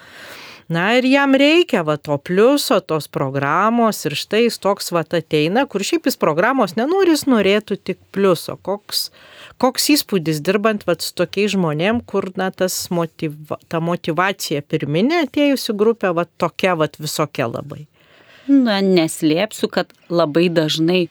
[0.65, 5.67] Na ir jam reikia va to pliuso, tos programos ir štai jis toks va ateina,
[5.69, 8.57] kur šiaip jis programos nenori, jis norėtų tik pliuso.
[8.65, 9.11] Koks,
[9.61, 15.75] koks įspūdis dirbant va su tokiais žmonėm, kur na tas motiva, ta motivacija pirminė atėjusi
[15.77, 17.85] grupė va tokia va visokia labai.
[18.49, 21.03] Na, neslėpsiu, kad labai dažnai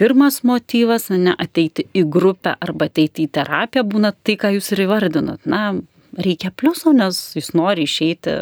[0.00, 4.84] pirmas motyvas, ne ateiti į grupę arba ateiti į terapiją būna tai, ką jūs ir
[4.84, 5.44] įvardinot.
[5.44, 5.74] Na,
[6.16, 8.34] reikia pliuso, nes jis nori išeiti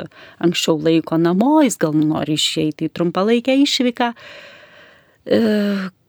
[0.45, 4.11] anksčiau laiko namo, jis gal nori išeiti į trumpalaikę išvyką.
[5.25, 5.41] E,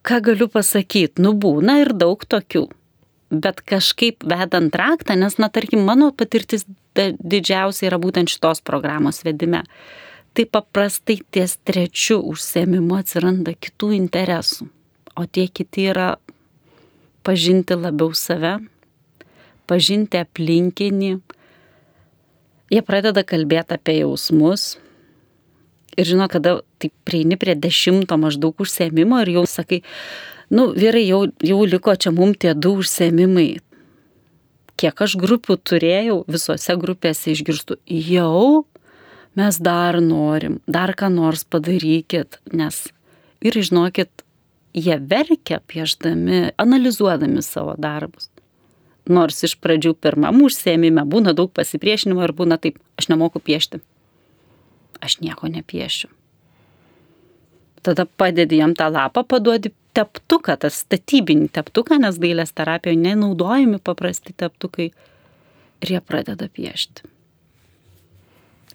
[0.06, 2.68] ką galiu pasakyti, nu būna ir daug tokių.
[3.36, 9.64] Bet kažkaip vedant raktą, nes, na, tarkim, mano patirtis didžiausia yra būtent šitos programos vedime.
[10.36, 14.68] Tai paprastai ties trečiu užsiemimu atsiranda kitų interesų.
[15.16, 16.16] O tie kiti yra
[17.26, 18.58] pažinti labiau save,
[19.66, 21.14] pažinti aplinkinį,
[22.72, 24.76] jie pradeda kalbėti apie jausmus.
[25.96, 29.82] Ir žino, kada tai prieini prie dešimto maždaug užsiemimo ir jau sakai,
[30.52, 33.62] nu, vyrai, jau, jau liko čia mum tie du užsiemimai.
[34.76, 38.66] Kiek aš grupių turėjau, visose grupėse išgirstu, jau
[39.40, 42.82] mes dar norim, dar ką nors padarykit, nes
[43.40, 44.12] ir žinokit,
[44.76, 48.28] jie verkia pieždami, analizuodami savo darbus
[49.10, 53.82] nors iš pradžių pirmam užsiemime būna daug pasipriešinimo ir būna taip, aš nemoku piešti.
[55.04, 56.10] Aš nieko nepiešiu.
[57.86, 64.34] Tada padedi jam tą lapą, paduodi teptuką, tą statybinį teptuką, nes dailės terapijoje nenaudojami paprasti
[64.34, 67.06] teptukai ir jie pradeda piešti.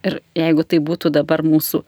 [0.06, 1.82] Ir jeigu tai būtų dabar mūsų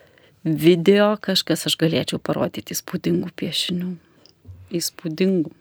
[0.45, 3.95] video kažkas, aš galėčiau parodyti įspūdingų piešinių.
[4.75, 5.53] Įspūdingų.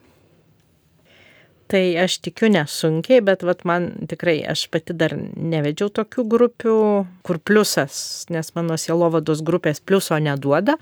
[1.72, 6.78] Tai aš tikiu nesunkiai, bet vat, man tikrai, aš pati dar nevedžiau tokių grupių,
[7.24, 10.76] kur pliusas, nes mano sielovados grupės pliuso neduoda.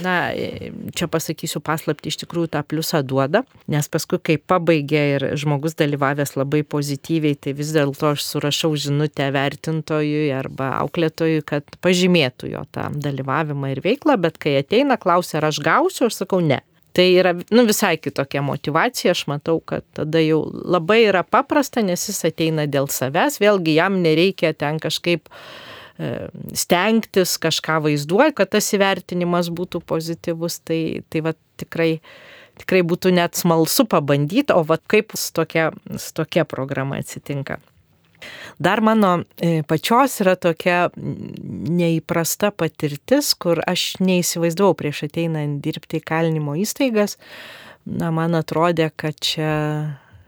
[0.00, 0.14] Na,
[0.96, 6.32] čia pasakysiu paslapti, iš tikrųjų tą pliusą duoda, nes paskui, kai pabaigė ir žmogus dalyvavęs
[6.36, 12.88] labai pozityviai, tai vis dėlto aš surašau žinutę vertintojui arba auklėtojui, kad pažymėtų jo tą
[13.04, 16.62] dalyvavimą ir veiklą, bet kai ateina, klausia, ar aš gausiu, aš sakau ne
[16.96, 22.08] tai yra nu, visai kitokia motivacija, aš matau, kad tada jau labai yra paprasta, nes
[22.08, 26.14] jis ateina dėl savęs, vėlgi jam nereikia ten kažkaip e,
[26.56, 30.80] stengtis kažką vaizduoti, kad tas įvertinimas būtų pozityvus, tai,
[31.12, 31.90] tai va tikrai,
[32.64, 35.68] tikrai būtų net smalsu pabandyti, o va kaip su tokia,
[36.00, 37.60] su tokia programa atsitinka.
[38.58, 46.06] Dar mano e, pačios yra tokia neįprasta patirtis, kur aš neįsivaizdavau prieš ateinant dirbti į
[46.08, 47.18] kalinimo įstaigas.
[47.86, 49.52] Na, man atrodė, kad čia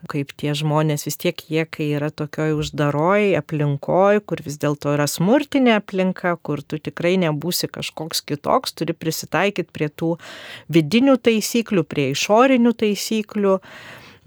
[0.06, 5.08] kaip tie žmonės vis tiek jie, kai yra tokioj uždaroj aplinkoj, kur vis dėlto yra
[5.10, 10.14] smurtinė aplinka, kur tu tikrai nebūsi kažkoks kitoks, turi prisitaikyti prie tų
[10.74, 13.58] vidinių taisyklių, prie išorinių taisyklių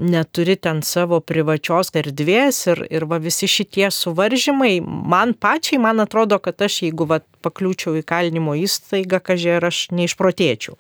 [0.01, 6.39] neturi ten savo privačios erdvės ir, ir va visi šitie suvaržymai, man pačiai, man atrodo,
[6.41, 10.77] kad aš jeigu va pakliūčiau į kalinimo įstaigą, kažkai aš neišprotėčiau.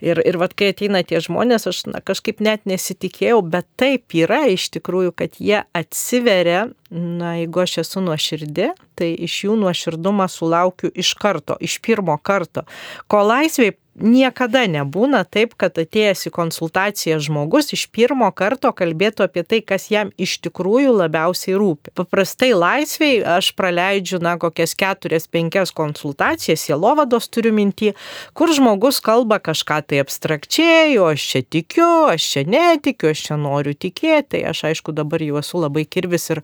[0.00, 4.46] Ir, ir vad, kai ateina tie žmonės, aš na, kažkaip net nesitikėjau, bet taip yra
[4.48, 10.88] iš tikrųjų, kad jie atsiveria, na, jeigu aš esu nuoširdė, tai iš jų nuoširdumą sulaukiu
[10.96, 12.64] iš karto, iš pirmo karto.
[13.12, 19.44] Ko laisvėje niekada nebūna taip, kad atėjęs į konsultaciją žmogus iš pirmo karto kalbėtų apie
[19.44, 21.92] tai, kas jam iš tikrųjų labiausiai rūpi.
[21.98, 27.92] Paprastai laisviai aš praleidžiu, na, kokias keturias, penkias konsultacijas, jėlovados turiu mintį,
[28.36, 33.38] kur žmogus kalba kažką tai abstrakčiai, o aš čia tikiu, aš čia netikiu, aš čia
[33.40, 34.42] noriu tikėti.
[34.50, 36.42] Aš aišku dabar jau esu labai kirvis ir,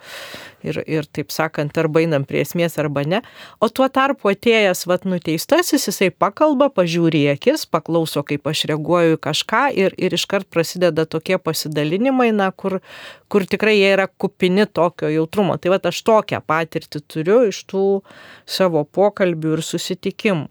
[0.66, 3.22] ir, ir taip sakant, arba einam prie esmės arba ne.
[3.61, 9.16] O tuo tarpu atėjęs, vad, nuteistasis, jisai pakalba, pažiūri į akis, paklauso, kaip aš reaguoju
[9.16, 12.80] į kažką ir, ir iškart prasideda tokie pasidalinimai, na, kur,
[13.28, 15.57] kur tikrai jie yra kupini tokio jautrumo.
[15.59, 18.03] Tai va, aš tokią patirtį turiu iš tų
[18.47, 20.49] savo pokalbių ir susitikimų.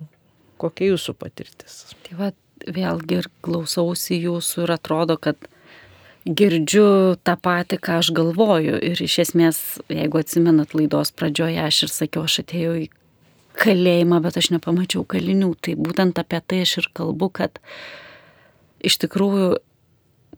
[0.57, 1.83] Kokia jūsų patirtis?
[2.07, 2.31] Tai va,
[2.63, 5.35] vėlgi ir klausausi jūsų ir atrodo, kad
[6.25, 8.79] girdžiu tą patį, ką aš galvoju.
[8.79, 9.59] Ir iš esmės,
[9.91, 12.87] jeigu atsimenat laidos pradžioje, aš ir sakiau, aš atėjau į
[13.59, 15.53] kalėjimą, bet aš nepamačiau kalinių.
[15.63, 17.61] Tai būtent apie tai aš ir kalbu, kad
[18.85, 19.55] iš tikrųjų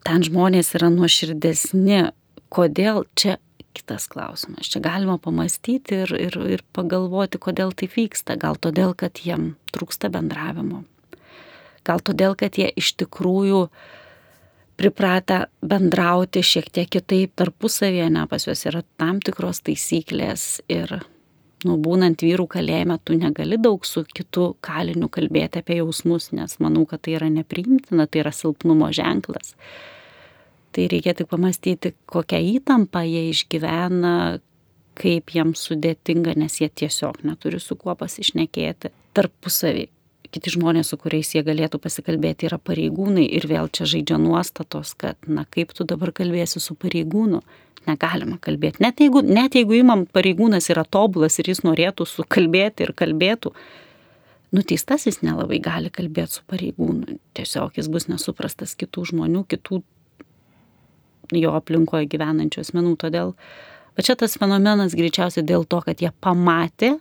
[0.06, 2.08] ten žmonės yra nuoširdesni.
[2.48, 3.36] Kodėl čia
[3.76, 4.70] kitas klausimas.
[4.72, 8.38] Čia galima pamastyti ir, ir, ir pagalvoti, kodėl tai vyksta.
[8.40, 10.84] Gal todėl, kad jiem trūksta bendravimo.
[11.86, 13.68] Gal todėl, kad jie iš tikrųjų
[14.78, 21.00] pripratę bendrauti šiek tiek kitaip tarpusavėje, ne pas juos yra tam tikros taisyklės ir,
[21.66, 26.84] nu, būnant vyrų kalėjime, tu negali daug su kitu kaliniu kalbėti apie jausmus, nes manau,
[26.88, 29.56] kad tai yra nepriimtina, tai yra silpnumo ženklas.
[30.74, 34.14] Tai reikia tik pamastyti, kokią įtampą jie išgyvena,
[34.98, 39.86] kaip jiems sudėtinga, nes jie tiesiog neturi su kuo pasišnekėti tarpusavį
[40.34, 45.18] kiti žmonės, su kuriais jie galėtų pasikalbėti, yra pareigūnai ir vėl čia žaidžia nuostatos, kad,
[45.26, 47.42] na, kaip tu dabar kalbėsi su pareigūnu,
[47.88, 48.82] negalima kalbėti.
[48.84, 53.54] Net jeigu, net jeigu imam pareigūnas yra tobulas ir jis norėtų sukalbėti ir kalbėtų,
[54.56, 57.18] nuteistasis nelabai gali kalbėti su pareigūnu.
[57.36, 59.82] Tiesiog jis bus nesuprastas kitų žmonių, kitų
[61.36, 62.94] jo aplinkoje gyvenančių asmenų.
[63.00, 63.34] Todėl,
[63.96, 66.96] va čia tas fenomenas greičiausiai dėl to, kad jie pamatė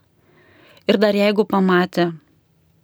[0.88, 2.12] ir dar jeigu pamatė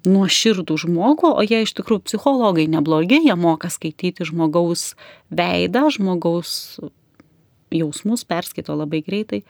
[0.08, 4.94] nuoširdų žmogų, o jie iš tikrųjų psichologai neblogi, jie moka skaityti žmogaus
[5.34, 6.80] veidą, žmogaus
[7.74, 9.44] jausmus, perskaito labai greitai.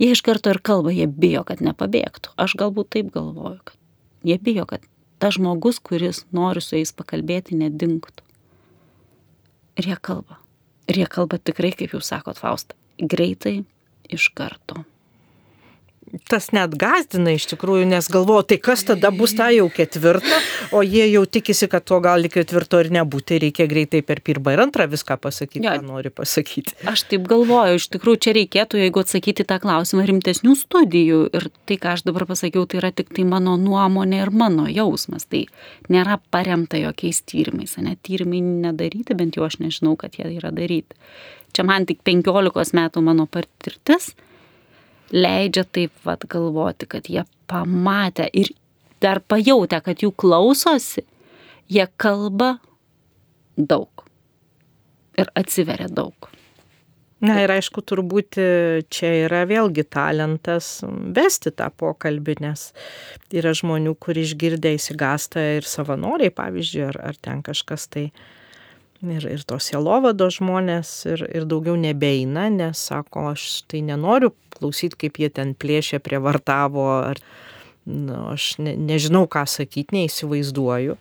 [0.00, 2.32] Jie iš karto ir kalba, jie bijo, kad nepabėgtų.
[2.40, 3.76] Aš galbūt taip galvoju, kad
[4.26, 4.86] jie bijo, kad
[5.22, 8.24] tas žmogus, kuris nori su jais pakalbėti, nedingtų.
[9.78, 10.40] Ir jie kalba.
[10.90, 13.62] Ir jie kalba tikrai, kaip jūs sakot, Fausta, greitai,
[14.12, 14.82] iš karto
[16.28, 20.38] tas net gazdina iš tikrųjų, nes galvoju, tai kas tada bus ta jau ketvirta,
[20.74, 24.64] o jie jau tikisi, kad to gali ketvirto ir nebūti, reikia greitai per pirmą ir
[24.64, 25.76] antrą viską pasakyti, ja.
[25.78, 26.76] ką nori pasakyti.
[26.90, 31.78] Aš taip galvoju, iš tikrųjų čia reikėtų, jeigu atsakyti tą klausimą, rimtesnių studijų ir tai,
[31.80, 35.46] ką aš dabar pasakiau, tai yra tik tai mano nuomonė ir mano jausmas, tai
[35.92, 40.96] nėra paremta jokiais tyrimais, ne tyrimai nedaryti, bent jau aš nežinau, kad jie yra daryti.
[41.54, 44.12] Čia man tik 15 metų mano patirtis
[45.14, 48.52] leidžia taip vat galvoti, kad jie pamatę ir
[49.04, 51.04] dar pajutę, kad jų klausosi,
[51.70, 52.56] jie kalba
[53.56, 54.06] daug
[55.18, 56.30] ir atsiveria daug.
[57.24, 58.36] Na ir aišku, turbūt
[58.92, 60.82] čia yra vėlgi talentas
[61.16, 62.66] vesti tą pokalbį, nes
[63.32, 68.26] yra žmonių, kur išgirdę įsigasta ir savanoriai, pavyzdžiui, ar, ar ten kažkas tai uh,
[69.12, 75.04] ir, ir tos jelovado žmonės ir, ir daugiau nebeina, nes sako, aš tai nenoriu klausyti,
[75.04, 77.20] kaip jie ten plėšė, prievartavo, ar
[77.84, 80.98] nu, aš ne, nežinau, ką sakyti, neįsivaizduoju.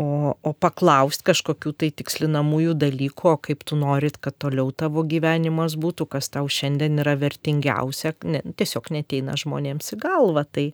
[0.00, 6.06] O, o paklausti kažkokių tai tikslinamųjų dalykų, kaip tu norit, kad toliau tavo gyvenimas būtų,
[6.14, 10.46] kas tau šiandien yra vertingiausia, ne, tiesiog neteina žmonėms į galvą.
[10.48, 10.66] Tai,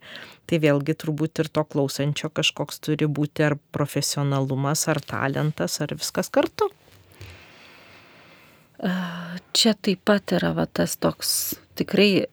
[0.46, 6.30] tai vėlgi turbūt ir to klausančio kažkoks turi būti ar profesionalumas, ar talentas, ar viskas
[6.30, 6.70] kartu.
[8.78, 12.28] Čia taip pat yra va, tas toks tikrai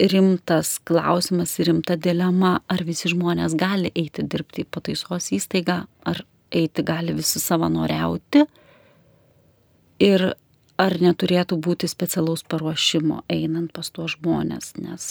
[0.00, 6.24] rimtas klausimas ir rimta dilema, ar visi žmonės gali eiti dirbti į pataisos įstaigą, ar
[6.54, 8.44] eiti gali visi savanoriauti
[10.02, 10.26] ir
[10.78, 15.04] ar neturėtų būti specialaus paruošimo einant pas tuos žmonės, nes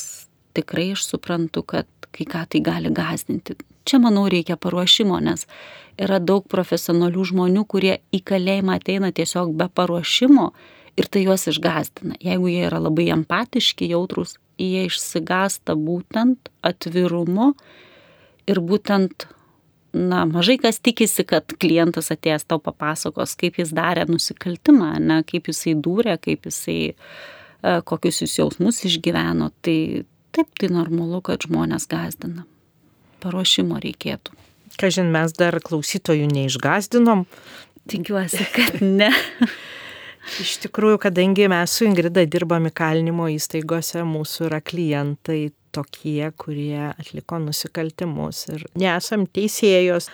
[0.53, 3.55] tikrai aš suprantu, kad kai ką tai gali gazdinti.
[3.87, 5.47] Čia, manau, reikia paruošimo, nes
[5.99, 10.51] yra daug profesionalių žmonių, kurie į kalėjimą ateina tiesiog be paruošimo
[10.99, 12.19] ir tai juos išgazdina.
[12.21, 17.53] Jeigu jie yra labai empatiški, jautrus, jie išsigasta būtent atvirumo
[18.49, 19.27] ir būtent,
[19.95, 25.49] na, mažai kas tikisi, kad klientas atėjęs tau papasakos, kaip jis darė nusikaltimą, ne, kaip
[25.51, 29.51] jisai dūrė, kaip jisai, e, kokius jūs jausmus išgyveno.
[29.65, 29.77] Tai
[30.35, 32.47] taip, tai normalu, kad žmonės gazdina.
[33.23, 34.35] Paruošimo reikėtų.
[34.81, 37.27] Kažin mes dar klausytojų neišgazdinom.
[37.91, 39.11] Tikiuosi, kad ne.
[40.23, 47.39] Iš tikrųjų, kadangi mes su Ingrida dirbame kalinimo įstaigose, mūsų yra klientai tokie, kurie atliko
[47.43, 50.07] nusikaltimus ir nesam teisėjos,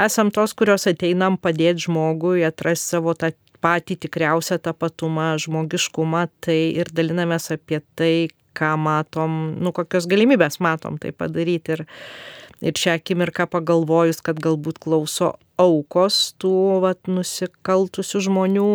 [0.00, 6.88] esam tos, kurios ateinam padėti žmogui atrasti savo tą patį tikriausią tapatumą, žmogiškumą, tai ir
[6.96, 11.76] dalinamės apie tai, ką matom, nu kokios galimybės matom tai padaryti.
[11.76, 11.84] Ir,
[12.64, 16.54] ir šią akimirką pagalvojus, kad galbūt klauso aukos tų
[16.84, 18.70] vat, nusikaltusių žmonių,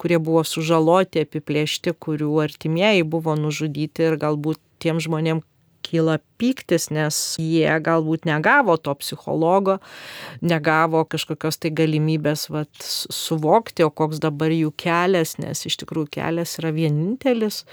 [0.00, 5.44] kurie buvo sužaloti, apiplėšti, kurių artimieji buvo nužudyti ir galbūt tiem žmonėm
[5.90, 9.78] kyla pyktis, nes jie galbūt negavo to psichologo,
[10.44, 16.58] negavo kažkokios tai galimybės vat, suvokti, o koks dabar jų kelias, nes iš tikrųjų kelias
[16.60, 17.64] yra vienintelis.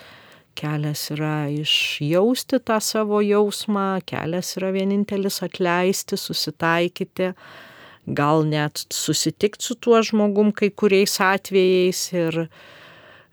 [0.57, 7.33] Kelias yra išjausti tą savo jausmą, kelias yra vienintelis atleisti, susitaikyti,
[8.07, 12.39] gal net susitikti su tuo žmogum kai kuriais atvejais ir,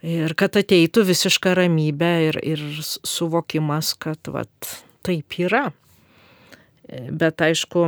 [0.02, 4.74] ir kad ateitų visiška ramybė ir, ir suvokimas, kad vat,
[5.06, 5.68] taip yra.
[6.84, 7.86] Bet aišku,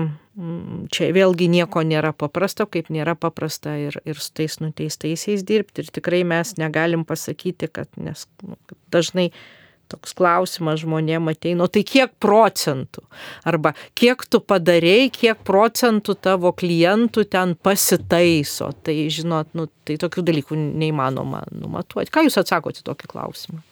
[0.89, 5.85] čia vėlgi nieko nėra paprasta, kaip nėra paprasta ir, ir su tais nuteistaisiais dirbti.
[5.85, 8.57] Ir tikrai mes negalim pasakyti, kad nes nu,
[8.95, 9.29] dažnai
[9.93, 13.05] toks klausimas žmonėm ateina, tai kiek procentų?
[13.47, 18.73] Arba kiek tu padarėjai, kiek procentų tavo klientų ten pasitaiso.
[18.87, 22.13] Tai žinot, nu, tai tokių dalykų neįmanoma numatuoti.
[22.15, 23.63] Ką jūs atsakote tokį klausimą?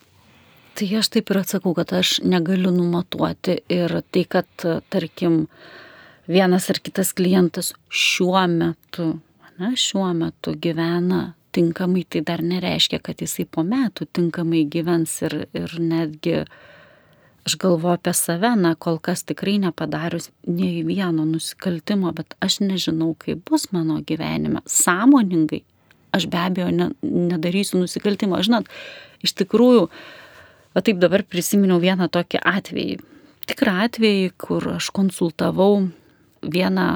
[0.75, 4.49] Tai aš taip ir atsakau, kad aš negaliu numatuoti ir tai, kad,
[4.91, 5.45] tarkim,
[6.27, 9.13] vienas ar kitas klientas šiuo metu,
[9.61, 15.45] na, šiuo metu gyvena tinkamai, tai dar nereiškia, kad jisai po metų tinkamai gyvens ir,
[15.55, 16.43] ir netgi
[17.45, 23.13] aš galvoju apie save, na, kol kas tikrai nepadarius nei vieno nusikaltimo, bet aš nežinau,
[23.21, 24.65] kaip bus mano gyvenime.
[24.65, 25.63] Sąmoningai
[26.15, 28.39] aš be abejo ne, nedarysiu nusikaltimo.
[28.43, 28.71] Žinot,
[29.25, 29.89] iš tikrųjų,
[30.75, 32.97] va taip dabar prisiminiau vieną tokį atvejį.
[33.51, 35.89] Tikrą atvejį, kur aš konsultavau
[36.41, 36.89] vieną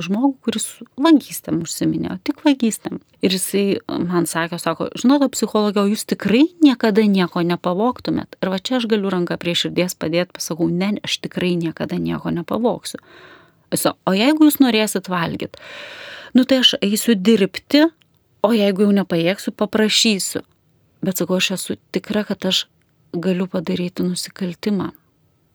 [0.00, 0.66] žmogų, kuris
[0.96, 3.00] vagystėm užsiminėjo, tik vagystėm.
[3.24, 8.38] Ir jisai man sakė, sako, žinote, psichologija, jūs tikrai niekada nieko nepavoktumėt.
[8.40, 12.32] Ir va čia aš galiu ranką prie širdies padėti, pasakau, ne, aš tikrai niekada nieko
[12.32, 13.02] nepavoksiu.
[13.72, 15.60] Esu, o jeigu jūs norėsit valgyti,
[16.36, 17.86] nu tai aš eisiu dirbti,
[18.42, 20.42] o jeigu jau nepajėgsiu, paprašysiu.
[21.04, 22.66] Bet sakau, aš esu tikra, kad aš
[23.12, 24.92] galiu padaryti nusikaltimą.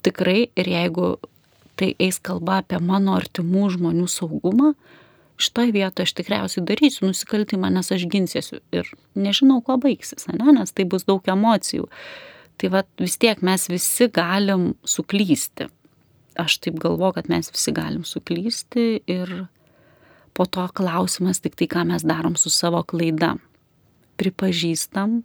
[0.05, 1.15] Tikrai ir jeigu
[1.77, 4.73] tai eis kalba apie mano artimų žmonių saugumą,
[5.37, 10.53] šitoje vietoje aš tikriausiai darysiu nusikaltimą, nes aš ginsiesiu ir nežinau, kuo baigsis, ne?
[10.57, 11.87] nes tai bus daug emocijų.
[12.57, 15.69] Tai va vis tiek mes visi galim suklysti.
[16.37, 19.33] Aš taip galvoju, kad mes visi galim suklysti ir
[20.37, 23.35] po to klausimas tik tai, ką mes darom su savo klaida.
[24.17, 25.19] Pripažįstam,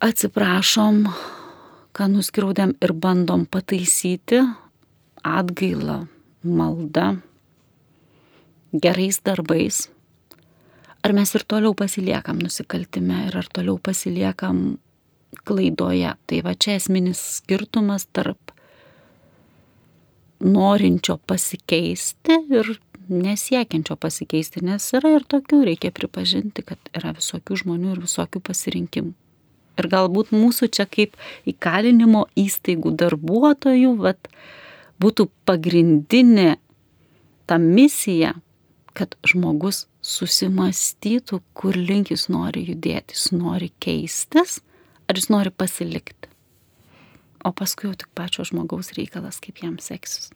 [0.00, 1.04] atsiprašom,
[1.96, 4.40] ką nuskriaudėm ir bandom pataisyti,
[5.26, 6.04] atgaila,
[6.44, 7.16] malda,
[8.72, 9.88] gerais darbais,
[11.02, 14.78] ar mes ir toliau pasiliekam nusikaltime ir ar toliau pasiliekam
[15.44, 16.14] klaidoje.
[16.26, 18.54] Tai va čia esminis skirtumas tarp
[20.40, 22.78] norinčio pasikeisti ir
[23.10, 29.12] nesiekiančio pasikeisti, nes yra ir tokių, reikia pripažinti, kad yra visokių žmonių ir visokių pasirinkimų.
[29.80, 31.16] Ir galbūt mūsų čia kaip
[31.48, 34.28] įkalinimo įstaigų darbuotojų, vat,
[35.00, 36.56] būtų pagrindinė
[37.48, 38.34] ta misija,
[38.94, 44.58] kad žmogus susimastytų, kur link jis nori judėti, jis nori keistis,
[45.08, 46.28] ar jis nori pasilikti.
[47.44, 50.28] O paskui jau tik pačio žmogaus reikalas, kaip jam seksis.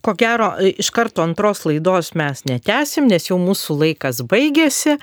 [0.00, 4.96] Ko gero, iš karto antros laidos mes netęsim, nes jau mūsų laikas baigėsi.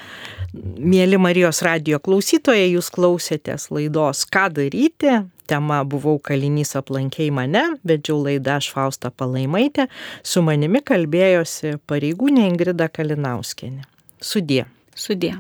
[0.57, 5.19] Mėly Marijos radio klausytojai, jūs klausėtės laidos Ką daryti?
[5.47, 9.85] Tema buvau kalinys aplankiai mane, vedžiau laidą aš Fausta Palaimaitė,
[10.25, 13.85] su manimi kalbėjosi pareigūnė Ingrida Kalinauskenė.
[14.19, 14.65] Sudie.
[14.97, 15.37] Sudie.